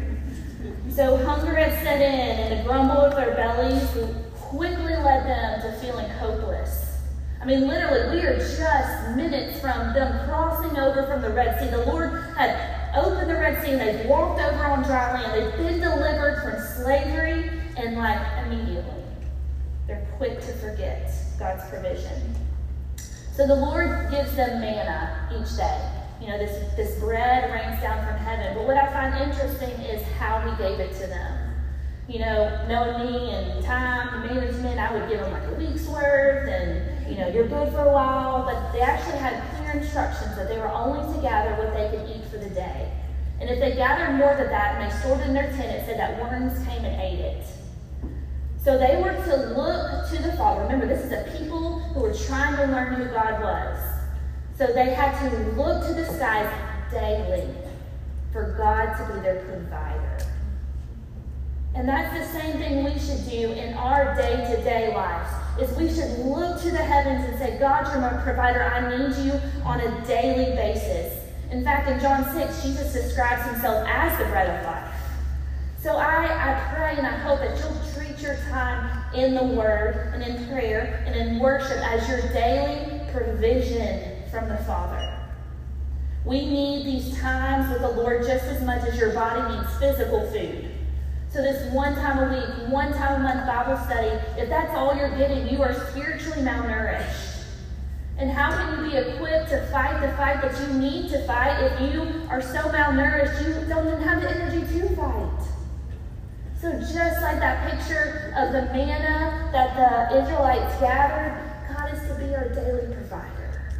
[0.88, 3.86] So hunger had set in, and the grumble of their bellies
[4.34, 6.91] quickly led them to feeling hopeless.
[7.42, 11.70] I mean, literally, we are just minutes from them crossing over from the Red Sea.
[11.70, 15.34] The Lord had opened the Red Sea and they've walked over on dry land.
[15.34, 19.02] They've been delivered from slavery, and like immediately,
[19.88, 22.32] they're quick to forget God's provision.
[23.32, 25.90] So the Lord gives them manna each day.
[26.20, 28.54] You know, this, this bread rains down from heaven.
[28.54, 31.41] But what I find interesting is how He gave it to them
[32.08, 35.86] you know, knowing me and time and management, I would give them like a week's
[35.86, 38.44] worth and, you know, you're good for a while.
[38.44, 42.08] But they actually had clear instructions that they were only to gather what they could
[42.08, 42.92] eat for the day.
[43.40, 45.86] And if they gathered more than that and they stored it in their tent, it
[45.86, 47.46] said that worms came and ate it.
[48.62, 50.62] So they were to look to the Father.
[50.62, 53.78] Remember, this is a people who were trying to learn who God was.
[54.56, 56.52] So they had to look to the skies
[56.92, 57.52] daily
[58.32, 60.11] for God to be their provider.
[61.74, 65.30] And that's the same thing we should do in our day-to-day lives.
[65.60, 68.62] Is we should look to the heavens and say, God, you're my provider.
[68.62, 71.18] I need you on a daily basis.
[71.50, 74.94] In fact, in John 6, Jesus describes himself as the bread of life.
[75.82, 80.12] So I, I pray and I hope that you'll treat your time in the Word
[80.14, 85.18] and in prayer and in worship as your daily provision from the Father.
[86.24, 90.30] We need these times with the Lord just as much as your body needs physical
[90.30, 90.71] food.
[91.32, 94.94] So this one time a week, one time a month Bible study, if that's all
[94.94, 97.46] you're getting, you are spiritually malnourished.
[98.18, 101.58] And how can you be equipped to fight the fight that you need to fight
[101.62, 105.48] if you are so malnourished you don't even have the energy to fight?
[106.60, 111.40] So just like that picture of the manna that the Israelites gathered,
[111.74, 113.72] God is to be our daily provider.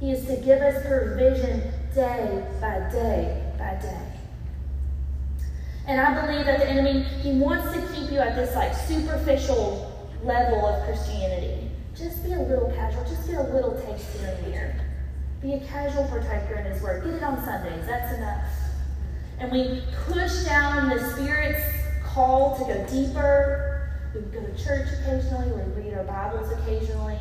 [0.00, 4.17] He is to give us provision day by day by day.
[5.88, 9.90] And I believe that the enemy, he wants to keep you at this like superficial
[10.22, 11.70] level of Christianity.
[11.96, 13.04] Just be a little casual.
[13.04, 14.86] Just get a little taste here and there.
[15.40, 17.04] Be a casual partaker in his word.
[17.04, 17.86] Get it on Sundays.
[17.86, 18.44] That's enough.
[19.40, 21.64] And we push down the Spirit's
[22.04, 27.18] call to go deeper We go to church occasionally, we read our Bibles occasionally.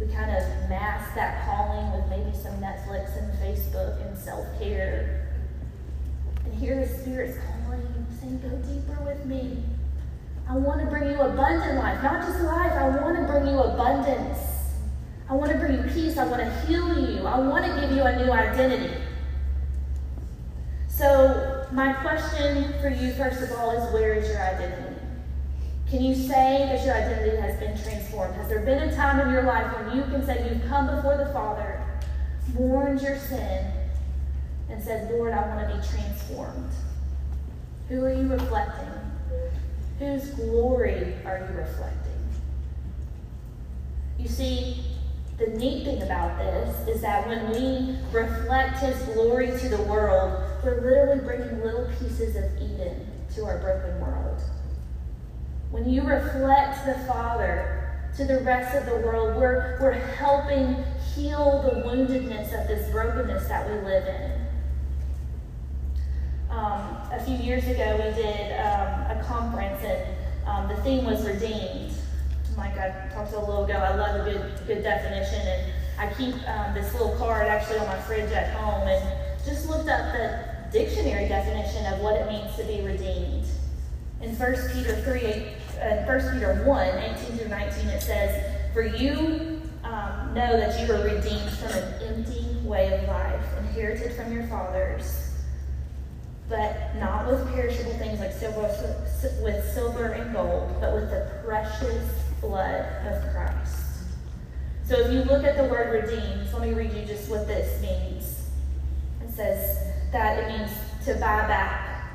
[0.00, 5.28] We kind of mask that calling with maybe some Netflix and Facebook and self care.
[6.44, 7.59] And here His Spirit's calling,
[8.30, 9.62] saying, Go deeper with me.
[10.48, 12.72] I want to bring you abundant life, not just life.
[12.72, 14.38] I want to bring you abundance.
[15.28, 16.18] I want to bring you peace.
[16.18, 17.26] I want to heal you.
[17.26, 18.94] I want to give you a new identity.
[20.88, 24.96] So, my question for you, first of all, is where is your identity?
[25.88, 28.34] Can you say that your identity has been transformed?
[28.36, 31.16] Has there been a time in your life when you can say you've come before
[31.16, 31.80] the Father,
[32.54, 33.66] mourned your sin,
[34.68, 36.70] and said, Lord, I want to be transformed?
[37.90, 38.88] Who are you reflecting?
[39.98, 42.12] Whose glory are you reflecting?
[44.16, 44.84] You see,
[45.38, 50.40] the neat thing about this is that when we reflect His glory to the world,
[50.62, 54.40] we're literally bringing little pieces of Eden to our broken world.
[55.72, 60.84] When you reflect the Father to the rest of the world, we're, we're helping
[61.16, 64.39] heal the woundedness of this brokenness that we live in.
[66.50, 70.16] Um, a few years ago, we did um, a conference, and
[70.48, 71.92] um, the theme was redeemed.
[72.56, 76.34] Like I talked a little ago, I love a good good definition, and I keep
[76.48, 80.44] um, this little card actually on my fridge at home, and just looked up the
[80.72, 83.46] dictionary definition of what it means to be redeemed.
[84.20, 85.22] In 1 Peter 3,
[85.80, 90.92] uh, 1 Peter 1, 18 through 19, it says, For you um, know that you
[90.92, 95.19] were redeemed from an empty way of life, inherited from your fathers
[96.50, 98.62] but not with perishable things like silver,
[99.40, 102.04] with silver and gold, but with the precious
[102.40, 103.76] blood of Christ.
[104.84, 107.80] So if you look at the word redeemed, let me read you just what this
[107.80, 108.48] means.
[109.22, 109.78] It says
[110.10, 110.72] that it means
[111.04, 112.10] to buy back,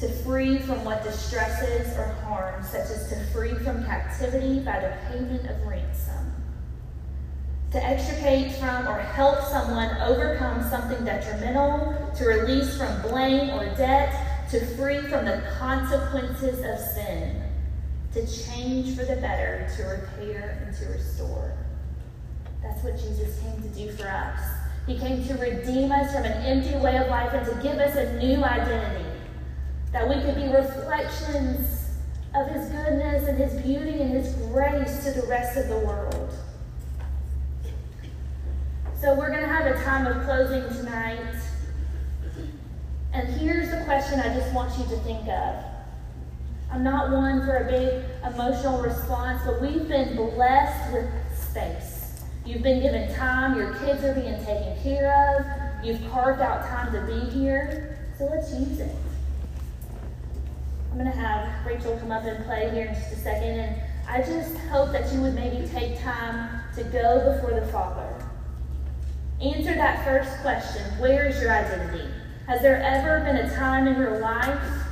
[0.00, 4.96] to free from what distresses or harms, such as to free from captivity by the
[5.08, 6.25] payment of ransom
[7.76, 14.48] to extricate from or help someone overcome something detrimental, to release from blame or debt,
[14.48, 17.42] to free from the consequences of sin,
[18.14, 21.54] to change for the better, to repair and to restore.
[22.62, 24.40] That's what Jesus came to do for us.
[24.86, 27.94] He came to redeem us from an empty way of life and to give us
[27.94, 29.04] a new identity.
[29.92, 31.90] That we could be reflections
[32.34, 36.15] of His goodness and His beauty and His grace to the rest of the world.
[39.06, 41.20] So we're going to have a time of closing tonight.
[43.12, 45.64] And here's the question I just want you to think of.
[46.72, 52.20] I'm not one for a big emotional response, but we've been blessed with space.
[52.44, 56.92] You've been given time, your kids are being taken care of, you've carved out time
[56.92, 58.96] to be here, so let's use it.
[60.90, 63.82] I'm going to have Rachel come up and play here in just a second, and
[64.08, 68.15] I just hope that you would maybe take time to go before the Father
[69.40, 72.08] Answer that first question Where is your identity?
[72.46, 74.82] Has there ever been a time in your life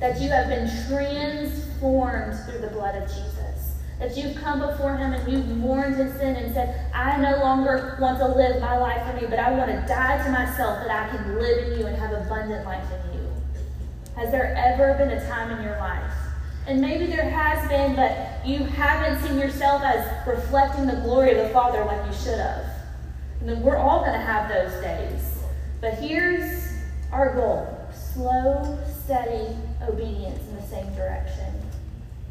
[0.00, 3.76] that you have been transformed through the blood of Jesus?
[4.00, 7.96] That you've come before Him and you've mourned His sin and said, I no longer
[8.00, 10.90] want to live my life for me, but I want to die to myself that
[10.90, 13.28] I can live in you and have abundant life in you.
[14.16, 16.12] Has there ever been a time in your life?
[16.66, 21.46] And maybe there has been, but you haven't seen yourself as reflecting the glory of
[21.46, 22.75] the Father like you should have.
[23.40, 25.38] And we're all going to have those days.
[25.80, 26.66] But here's
[27.12, 31.54] our goal slow, steady obedience in the same direction.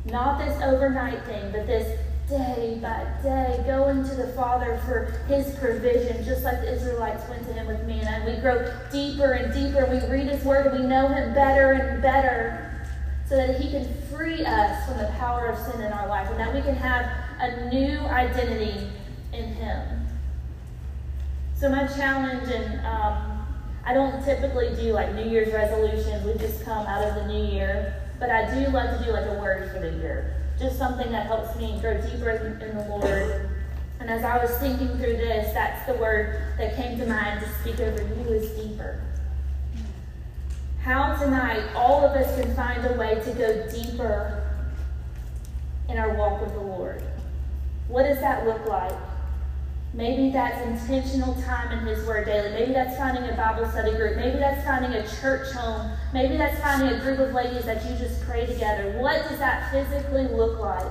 [0.06, 5.56] Not this overnight thing, but this day by day, going to the Father for His
[5.58, 8.10] provision, just like the Israelites went to Him with manna.
[8.10, 9.86] And we grow deeper and deeper.
[9.86, 12.88] We read His Word and we know Him better and better
[13.28, 16.39] so that He can free us from the power of sin in our life and
[16.39, 18.88] that we can have a new identity
[19.34, 20.05] in Him.
[21.58, 23.47] So my challenge, and um,
[23.86, 26.26] I don't typically do like New Year's resolutions.
[26.26, 29.26] We just come out of the new year, but I do love to do like
[29.26, 33.49] a word for the year, just something that helps me grow deeper in the Lord.
[34.01, 37.49] And as I was thinking through this, that's the word that came to mind to
[37.62, 39.01] speak over you is deeper.
[40.82, 44.43] How tonight all of us can find a way to go deeper
[45.88, 47.01] in our walk with the Lord.
[47.88, 48.93] What does that look like?
[49.95, 52.49] Maybe that's intentional time in His Word daily.
[52.49, 54.17] Maybe that's finding a Bible study group.
[54.17, 55.89] Maybe that's finding a church home.
[56.13, 58.99] Maybe that's finding a group of ladies that you just pray together.
[58.99, 60.85] What does that physically look like?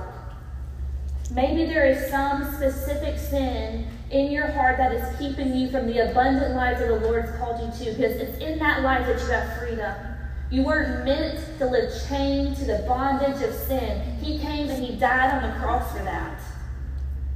[1.29, 6.09] Maybe there is some specific sin in your heart that is keeping you from the
[6.09, 9.27] abundant life that the Lord's called you to, because it's in that life that you
[9.27, 9.93] have freedom.
[10.49, 14.01] You weren't meant to live chained to the bondage of sin.
[14.17, 16.41] He came and He died on the cross for that.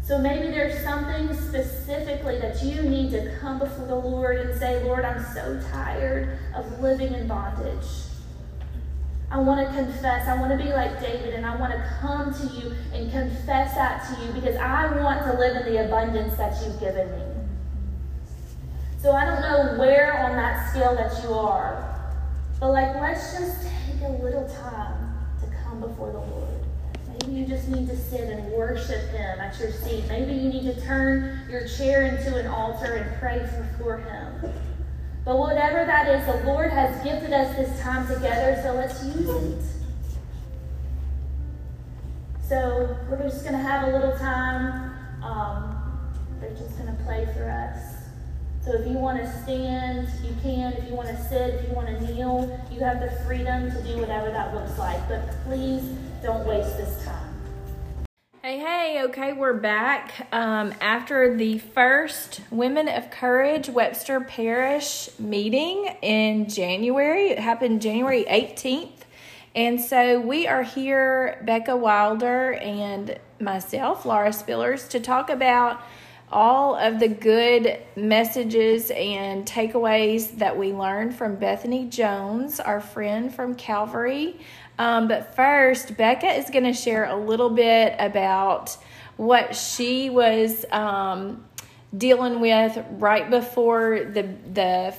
[0.10, 4.84] So maybe there's something specifically that you need to come before the Lord and say,
[4.84, 7.86] Lord, I'm so tired of living in bondage.
[9.30, 10.28] I want to confess.
[10.28, 13.76] I want to be like David and I want to come to you and confess
[13.76, 17.26] that to you because I want to live in the abundance that you've given me.
[18.98, 22.18] So I don't know where on that scale that you are,
[22.60, 26.49] but like let's just take a little time to come before the Lord.
[27.30, 30.04] Maybe you just need to sit and worship Him at your seat.
[30.10, 34.52] Maybe you need to turn your chair into an altar and pray before Him.
[35.26, 39.30] But whatever that is, the Lord has gifted us this time together, so let's use
[39.30, 39.62] it.
[42.48, 44.92] So we're just going to have a little time.
[45.24, 46.12] Um,
[46.42, 48.08] they're just going to play for us.
[48.66, 50.74] So if you want to stand, you can.
[50.74, 53.84] If you want to sit, if you want to kneel, you have the freedom to
[53.84, 55.08] do whatever that looks like.
[55.08, 57.36] But please don't waste this time.
[58.42, 60.28] Hey, hey, okay, we're back.
[60.32, 68.26] Um, after the first Women of Courage Webster Parish meeting in January, it happened January
[68.26, 68.92] 18th.
[69.56, 75.82] And so we are here, Becca Wilder and myself, Laura Spillers, to talk about
[76.32, 83.34] all of the good messages and takeaways that we learned from Bethany Jones, our friend
[83.34, 84.40] from Calvary.
[84.80, 88.76] Um, but first, Becca is going to share a little bit about
[89.18, 91.46] what she was um,
[91.96, 94.24] dealing with right before the
[94.54, 94.96] the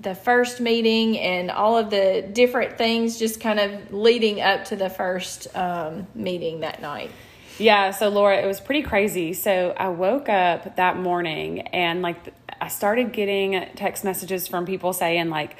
[0.00, 4.76] the first meeting and all of the different things just kind of leading up to
[4.76, 7.10] the first um, meeting that night.
[7.58, 9.32] Yeah, so Laura, it was pretty crazy.
[9.32, 12.18] So I woke up that morning and like
[12.60, 15.56] I started getting text messages from people saying like,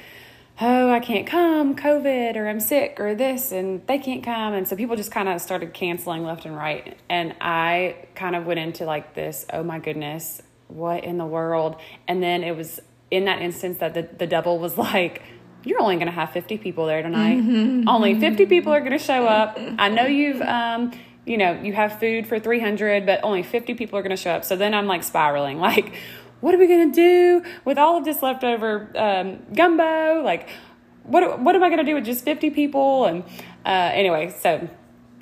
[0.61, 4.67] "Oh, I can't come, COVID, or I'm sick, or this, and they can't come." And
[4.67, 6.97] so people just kind of started canceling left and right.
[7.09, 11.75] And I kind of went into like this, "Oh my goodness, what in the world?"
[12.07, 12.79] And then it was
[13.11, 15.21] in that instance that the the devil was like,
[15.63, 17.39] you're only going to have 50 people there tonight.
[17.39, 17.89] Mm-hmm.
[17.89, 19.57] Only 50 people are going to show up.
[19.79, 20.91] I know you've um,
[21.25, 24.31] you know, you have food for 300, but only 50 people are going to show
[24.31, 24.45] up.
[24.45, 25.95] So then I'm like spiraling, like,
[26.41, 30.21] what are we going to do with all of this leftover um, gumbo?
[30.23, 30.49] Like,
[31.03, 33.05] what, what am I going to do with just 50 people?
[33.05, 33.23] And
[33.65, 34.67] uh, anyway, so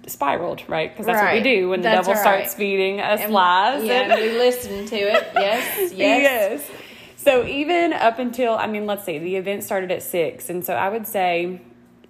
[0.07, 0.91] spiraled, right?
[0.91, 1.35] Because that's right.
[1.35, 2.21] what we do when the devil right.
[2.21, 3.83] starts feeding us and, lies.
[3.83, 5.27] Yeah, and we listen to it.
[5.33, 5.91] Yes, yes.
[5.97, 6.71] yes.
[7.17, 10.49] So even up until, I mean, let's see, the event started at six.
[10.49, 11.61] And so I would say,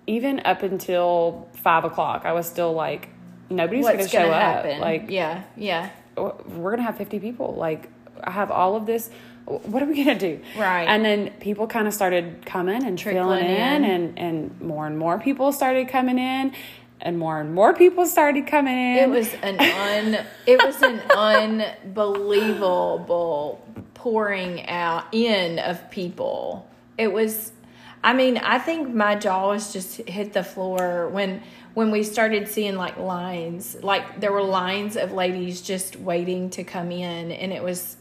[0.08, 3.10] even up until five o'clock, I was still like,
[3.50, 4.76] nobody's going to show happen?
[4.76, 4.82] up.
[4.82, 5.92] Like, yeah, yeah.
[6.18, 7.56] We're going to have 50 people.
[7.56, 7.90] Like,
[8.24, 9.10] I have all of this.
[9.46, 10.40] What are we going to do?
[10.58, 10.86] Right.
[10.86, 14.88] And then people kind of started coming and Trickling filling in, in, and, and more
[14.88, 16.54] and more people started coming in.
[17.02, 18.98] And more and more people started coming in.
[18.98, 21.02] It was an un, it was an
[21.84, 23.62] unbelievable
[23.94, 26.66] pouring out in of people.
[26.98, 27.52] It was
[28.04, 31.42] I mean, I think my jaw was just hit the floor when
[31.74, 36.64] when we started seeing like lines, like there were lines of ladies just waiting to
[36.64, 37.98] come in, and it was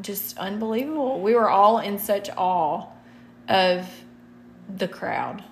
[0.00, 1.20] just unbelievable.
[1.20, 2.86] We were all in such awe
[3.48, 3.88] of
[4.74, 5.42] the crowd.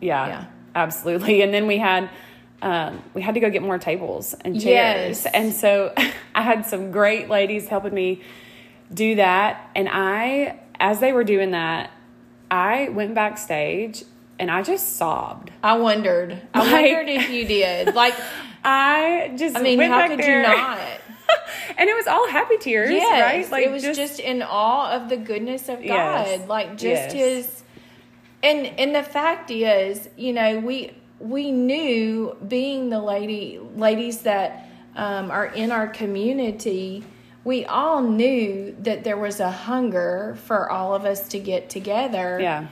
[0.00, 0.44] Yeah, yeah.
[0.74, 1.42] absolutely.
[1.42, 2.10] And then we had
[2.60, 5.26] um, we had to go get more tables and chairs, yes.
[5.32, 5.92] and so
[6.34, 8.22] I had some great ladies helping me
[8.92, 9.70] do that.
[9.76, 11.90] And I, as they were doing that,
[12.50, 14.02] I went backstage
[14.38, 15.50] and I just sobbed.
[15.62, 16.40] I wondered.
[16.54, 17.94] I like, wondered if you did.
[17.94, 18.14] Like
[18.64, 20.42] I just I mean, how could there.
[20.42, 20.78] you not?
[21.78, 23.50] and it was all happy tears, yes, right?
[23.50, 25.86] Like it was just, just, in awe of the goodness of God.
[26.26, 27.12] Yes, like just yes.
[27.12, 27.62] his
[28.42, 34.68] and and the fact is, you know, we we knew being the lady ladies that
[34.96, 37.04] um, are in our community
[37.44, 42.38] we all knew that there was a hunger for all of us to get together.
[42.40, 42.66] Yeah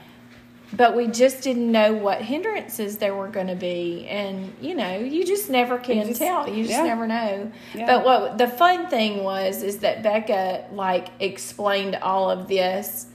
[0.73, 4.97] but we just didn't know what hindrances there were going to be and you know
[4.97, 6.83] you just never can just, tell you just yeah.
[6.83, 7.85] never know yeah.
[7.85, 13.07] but what the fun thing was is that becca like explained all of this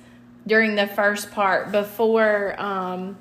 [0.46, 3.16] during the first part before um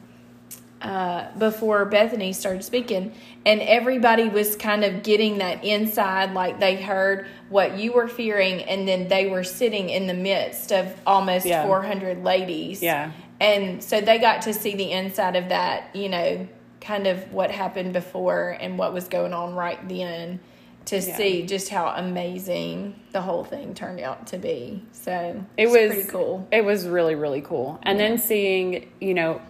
[0.82, 3.14] uh, before Bethany started speaking,
[3.46, 8.64] and everybody was kind of getting that inside, like they heard what you were fearing,
[8.64, 11.66] and then they were sitting in the midst of almost yeah.
[11.68, 12.82] 400 ladies.
[12.82, 13.12] Yeah.
[13.42, 16.48] And so they got to see the inside of that, you know,
[16.80, 20.40] kind of what happened before and what was going on right then
[20.86, 21.18] to yeah.
[21.18, 24.84] see just how amazing the whole thing turned out to be.
[24.92, 26.48] So it was pretty cool.
[26.52, 27.80] It was really, really cool.
[27.82, 28.10] And yeah.
[28.10, 29.42] then seeing, you know,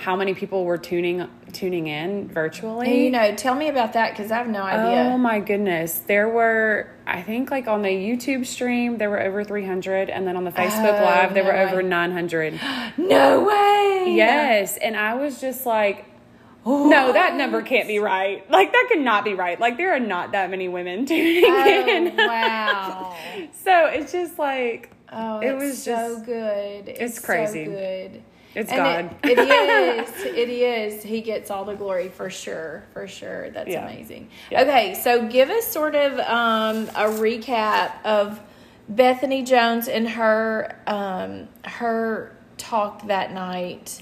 [0.00, 2.86] how many people were tuning tuning in virtually.
[2.86, 5.12] And, you know, tell me about that because I have no idea.
[5.12, 5.98] Oh my goodness.
[5.98, 10.08] There were, I think, like on the YouTube stream, there were over 300.
[10.08, 11.70] And then on the Facebook Oh, Live, there no were way.
[11.72, 12.60] over 900.
[12.96, 14.14] no way.
[14.16, 14.78] yes.
[14.78, 16.06] And I was just like,
[16.64, 18.48] no, that number can't be right.
[18.50, 19.58] Like, that could not be right.
[19.60, 22.16] Like, there are not that many women tuning Oh, in.
[22.16, 23.16] wow.
[23.64, 26.88] so it's just like, Oh, It was so just- good.
[26.88, 27.64] It's, crazy.
[27.64, 28.22] So good.
[28.54, 29.16] It's And God.
[29.30, 30.24] It, it is.
[30.24, 31.02] It is.
[31.02, 32.84] He gets all the glory for sure.
[32.92, 33.50] For sure.
[33.50, 33.86] That's Yeah.
[33.88, 34.28] amazing.
[34.50, 34.62] Yeah.
[34.62, 38.40] Okay, so give us sort of um, a recap of
[38.88, 44.00] Bethany Jones and her um, her talk that night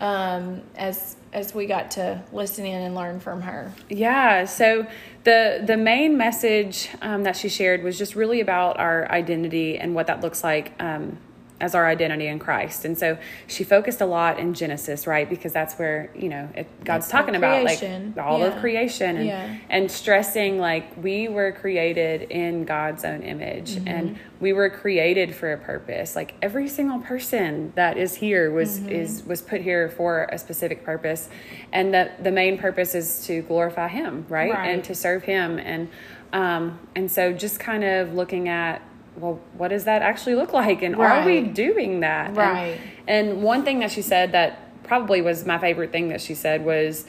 [0.00, 3.72] um, as as we got to listen in and learn from her.
[3.88, 4.44] Yeah.
[4.46, 4.86] So
[5.24, 9.94] the the main message um, that she shared was just really about our identity and
[9.94, 11.18] what that looks like um,
[11.60, 12.84] as our identity in Christ.
[12.84, 15.28] And so she focused a lot in Genesis, right?
[15.28, 17.82] Because that's where you know it, God's That's talking about like
[18.18, 19.56] all of creation and Yeah.
[19.68, 23.88] and stressing like we were created in God's own image Mm-hmm.
[23.88, 26.14] and we were created for a purpose.
[26.14, 28.88] Like every single person that is here was Mm-hmm.
[28.90, 31.28] is was put here for a specific purpose,
[31.72, 34.68] and that the main purpose is to glorify Him, right, Right.
[34.70, 35.88] and to serve Him, and
[36.32, 38.82] um and so just kind of looking at
[39.18, 42.34] well, what does that actually look like, and are we doing that?
[42.34, 42.78] Right.
[43.06, 46.64] and one thing that she said that probably was my favorite thing that she said
[46.64, 47.06] was,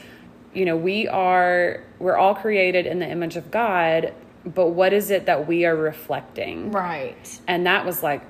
[0.53, 4.14] you know, we are we're all created in the image of God,
[4.45, 6.72] but what is it that we are reflecting?
[6.72, 7.39] Right.
[7.47, 8.22] And that was like,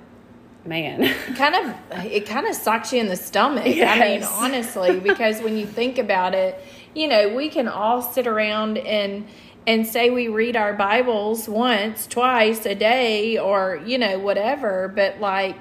[0.66, 1.14] man.
[1.36, 3.66] kind of it kind of sucks you in the stomach.
[3.66, 6.62] I mean, honestly, because when you think about it,
[6.94, 9.28] you know, we can all sit around and
[9.70, 14.88] and say we read our Bibles once, twice a day, or you know, whatever.
[14.88, 15.58] But like,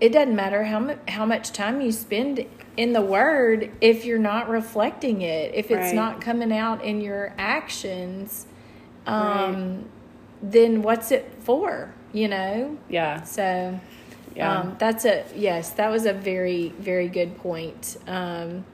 [0.00, 2.44] it doesn't matter how mu- how much time you spend
[2.76, 5.94] in the Word if you're not reflecting it, if it's Right.
[5.94, 8.44] not coming out in your actions.
[9.06, 9.86] Um,
[10.42, 11.94] then what's it for?
[12.12, 12.76] You know.
[12.90, 13.22] yeah.
[13.22, 13.80] So,
[14.36, 14.58] Yeah.
[14.60, 15.70] um, that's a yes.
[15.70, 17.96] That was a very very good point.
[18.06, 18.64] Um,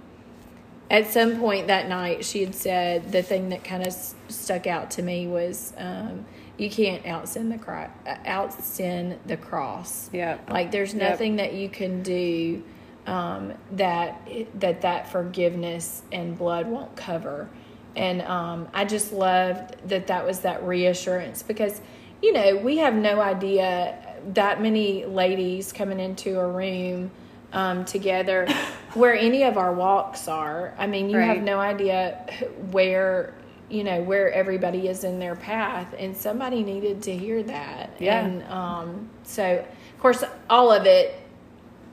[0.91, 3.93] at some point that night, she had said the thing that kind of
[4.35, 6.25] stuck out to me was um,
[6.59, 10.11] you can't out sin the cro- uh, out sin the cross.
[10.13, 10.51] Yep.
[10.51, 11.11] Like there's Yep.
[11.11, 12.63] nothing that you can do
[13.07, 14.27] um, that
[14.61, 17.49] that that forgiveness and blood won't cover.
[17.97, 21.81] And um, I just loved that that was that reassurance because
[22.23, 23.99] you know we have no idea
[24.33, 27.11] that many ladies coming into a room
[27.53, 28.47] um, together
[28.95, 30.75] where any of our walks are.
[30.79, 32.27] I mean, you have no idea
[32.71, 33.35] where
[33.75, 37.97] you know where everybody is in their path, and somebody needed to hear that.
[37.99, 38.25] Yeah.
[38.25, 39.65] And um, so,
[39.95, 41.21] of course, all of it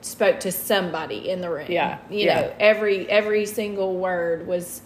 [0.00, 1.66] spoke to somebody in the room.
[1.68, 2.40] Yeah, You yeah.
[2.40, 4.82] know, every every single word was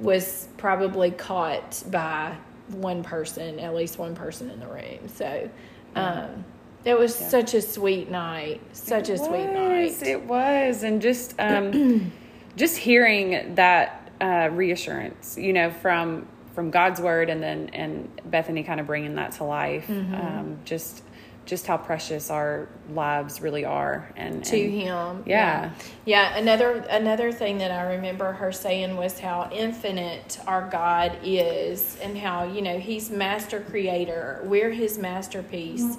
[0.00, 2.36] was probably caught by
[2.68, 5.08] one person, at least one person in the room.
[5.08, 5.50] So,
[5.94, 6.44] um,
[6.84, 8.60] it was such a sweet night.
[8.72, 10.02] Such a sweet night.
[10.02, 12.12] It was, and just um,
[12.56, 18.62] just hearing that uh, reassurance, you know, from from God's word, and then and Bethany
[18.62, 19.86] kind of bringing that to life.
[19.86, 20.14] Mm-hmm.
[20.14, 21.02] Um, just
[21.46, 25.22] just how precious our lives really are, and to and- him.
[25.26, 25.72] Yeah.
[26.06, 26.36] yeah.
[26.36, 32.16] Another another thing that I remember her saying was how infinite our God is, and
[32.16, 34.40] how you know He's master creator.
[34.44, 35.98] We're His masterpiece,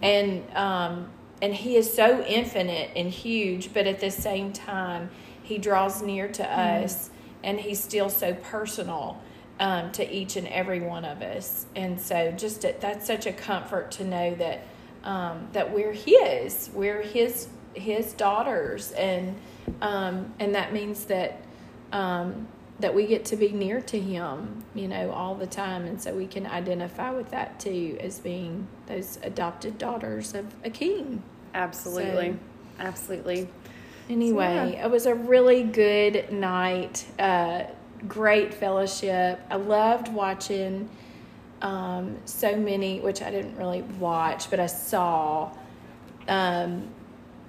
[0.00, 1.10] and um,
[1.42, 5.10] and He is so infinite and huge, but at the same time,
[5.42, 7.10] He draws near to us,
[7.42, 9.20] and He's still so personal.
[9.60, 13.32] Um, to each and every one of us, and so just a, that's such a
[13.32, 14.62] comfort to know that
[15.02, 16.70] um, that we're his.
[16.72, 18.92] We're his his daughters.
[18.92, 19.36] And
[19.80, 21.40] um, and that means that
[21.92, 22.48] um,
[22.80, 25.84] that we get to be near to him you know all the time.
[25.84, 30.70] And so we can identify with that too as being those adopted daughters of a
[30.70, 31.22] king.
[31.54, 33.48] Absolutely, So- absolutely.
[34.08, 34.86] Anyway, yeah.
[34.86, 37.04] it was a really good night.
[37.18, 37.64] Uh,
[38.06, 39.40] great fellowship.
[39.50, 40.88] I loved watching
[41.62, 45.50] um, so many, which I didn't really watch, but I saw
[46.28, 46.88] um,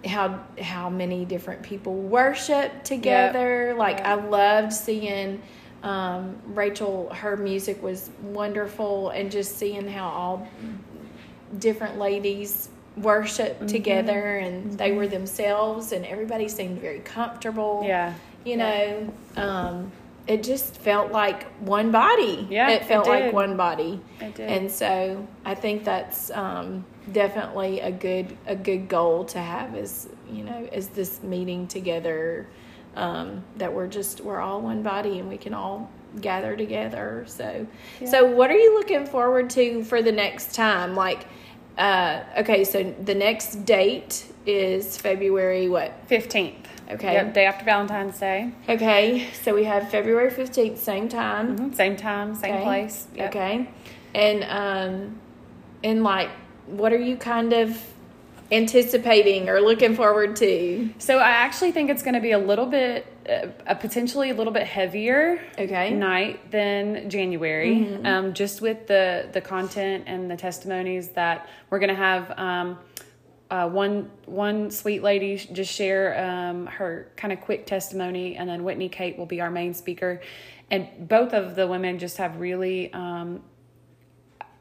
[0.05, 3.75] how how many different people worship together.
[3.77, 5.41] Like I loved seeing
[5.83, 7.09] um, Rachel.
[7.13, 10.47] Her music was wonderful, and just seeing how all
[11.57, 18.13] different ladies worship together and they were themselves and everybody seemed very comfortable Yeah.
[18.43, 19.91] you know um,
[20.27, 24.49] it just felt like one body Yeah, it felt it like one body It did.
[24.49, 30.09] and so i think that's um, definitely a good a good goal to have is
[30.29, 32.47] you know is this meeting together
[32.95, 35.89] um, that we're just we're all one body and we can all
[36.21, 37.23] gather together.
[37.27, 37.67] So,
[38.03, 40.95] so what are you looking forward to for the next time?
[40.95, 41.27] Like,
[41.79, 45.91] uh, okay, so the next date is February what?
[46.07, 46.67] Fifteenth.
[46.91, 47.13] Okay.
[47.13, 48.51] Yep, day after Valentine's Day.
[48.67, 51.57] Okay, so we have February fifteenth, same time.
[51.57, 52.63] Mhm, Same time, same Okay.
[52.63, 53.07] place.
[53.15, 53.29] Yep.
[53.29, 53.69] Okay.
[54.13, 55.19] And um
[55.83, 56.29] and like
[56.67, 57.69] what are you kind of
[58.51, 60.89] anticipating or looking forward to?
[60.97, 64.33] So I actually think it's going to be a little bit, uh, a potentially a
[64.33, 65.91] little bit heavier Okay.
[65.91, 71.89] night than January, um, just with the the content and the testimonies that we're going
[71.89, 72.37] to have.
[72.37, 72.79] Um,
[73.51, 78.63] uh, one one sweet lady just share um, her kind of quick testimony, and then
[78.63, 80.21] Whitney Kate will be our main speaker,
[80.69, 83.41] and both of the women just have really um,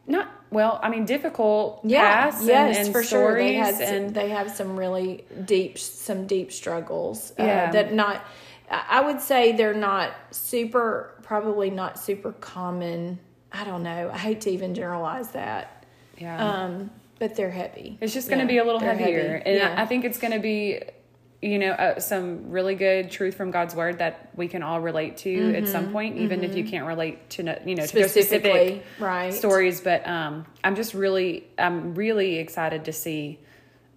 [0.09, 0.80] not well.
[0.82, 3.35] I mean, difficult and, yes, and for sure.
[3.36, 7.32] They had some, and they have some really deep some deep struggles.
[7.39, 7.70] Uh, Yeah.
[7.72, 8.24] that not
[8.70, 13.18] I would say they're not super probably not super common.
[13.52, 14.10] I don't know.
[14.12, 15.85] I hate to even generalize that.
[16.18, 16.36] yeah.
[16.64, 17.98] Um but they're heavy.
[18.01, 19.43] It's just going to Yeah, be a little heavier, heavy.
[19.51, 19.74] and Yeah.
[19.76, 20.80] I think it's going to be,
[21.40, 25.19] you know, uh, some really good truth from God's word that we can all relate
[25.19, 28.09] to at some point, even if you can't relate to, no- you know, to Mm-hmm.
[28.09, 29.32] Specific right.
[29.32, 29.81] stories.
[29.81, 33.39] But um, I'm just really, I'm really excited to see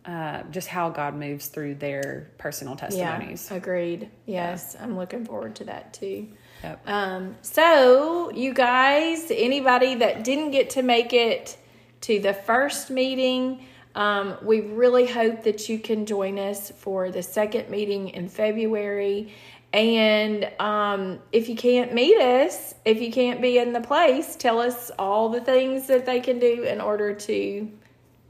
[0.06, 3.48] uh, just how God moves through their personal testimonies.
[3.50, 4.10] Yeah, agreed.
[4.26, 6.28] Yes, I'm looking forward to that too.
[6.64, 6.88] Yep.
[6.88, 11.58] Um, so, you guys, anybody that didn't get to make it
[12.02, 13.66] to the first meeting,
[13.96, 19.34] um, we really hope that you can join us for the second meeting in February.
[19.74, 24.60] And um, if you can't meet us, if you can't be in the place, tell
[24.60, 27.72] us all the things that they can do in order to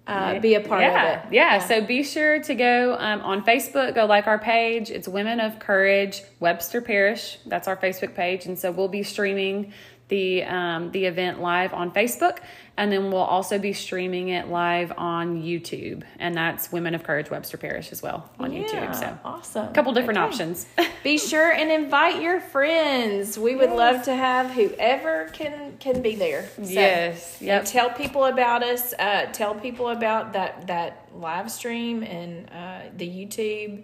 [0.07, 1.33] uh, be a part yeah, of it.
[1.33, 1.59] Yeah.
[1.59, 4.89] So be sure to go um, on Facebook, go like our page.
[4.89, 7.37] It's Women of Courage, Webster Parish.
[7.45, 8.45] That's our Facebook page.
[8.45, 9.73] And so we'll be streaming
[10.11, 12.37] the um, the event live on Facebook.
[12.77, 16.03] And then we'll also be streaming it live on YouTube.
[16.19, 18.95] And that's Women of Courage, Webster Parish as well on Yeah, YouTube.
[18.95, 19.67] So awesome.
[19.67, 20.27] a couple different Okay.
[20.27, 20.65] options.
[21.03, 23.37] Be sure and invite your friends.
[23.37, 26.47] We would love to have whoever can can be there.
[26.55, 27.65] So, Yes, yep.
[27.65, 28.93] tell people about us.
[28.97, 33.83] Uh, tell people about that that live stream and uh, the YouTube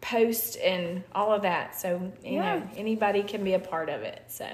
[0.00, 1.78] post and all of that.
[1.80, 2.56] So you Yeah.
[2.58, 4.22] know anybody can be a part of it.
[4.28, 4.46] So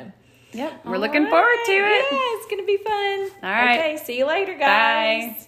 [0.53, 0.85] yep.
[0.85, 2.07] We're All looking forward to it.
[2.13, 3.31] Yeah, it's gonna be fun.
[3.43, 3.79] All right.
[3.79, 3.97] Okay.
[4.05, 5.33] See you later, guys.
[5.33, 5.47] Bye.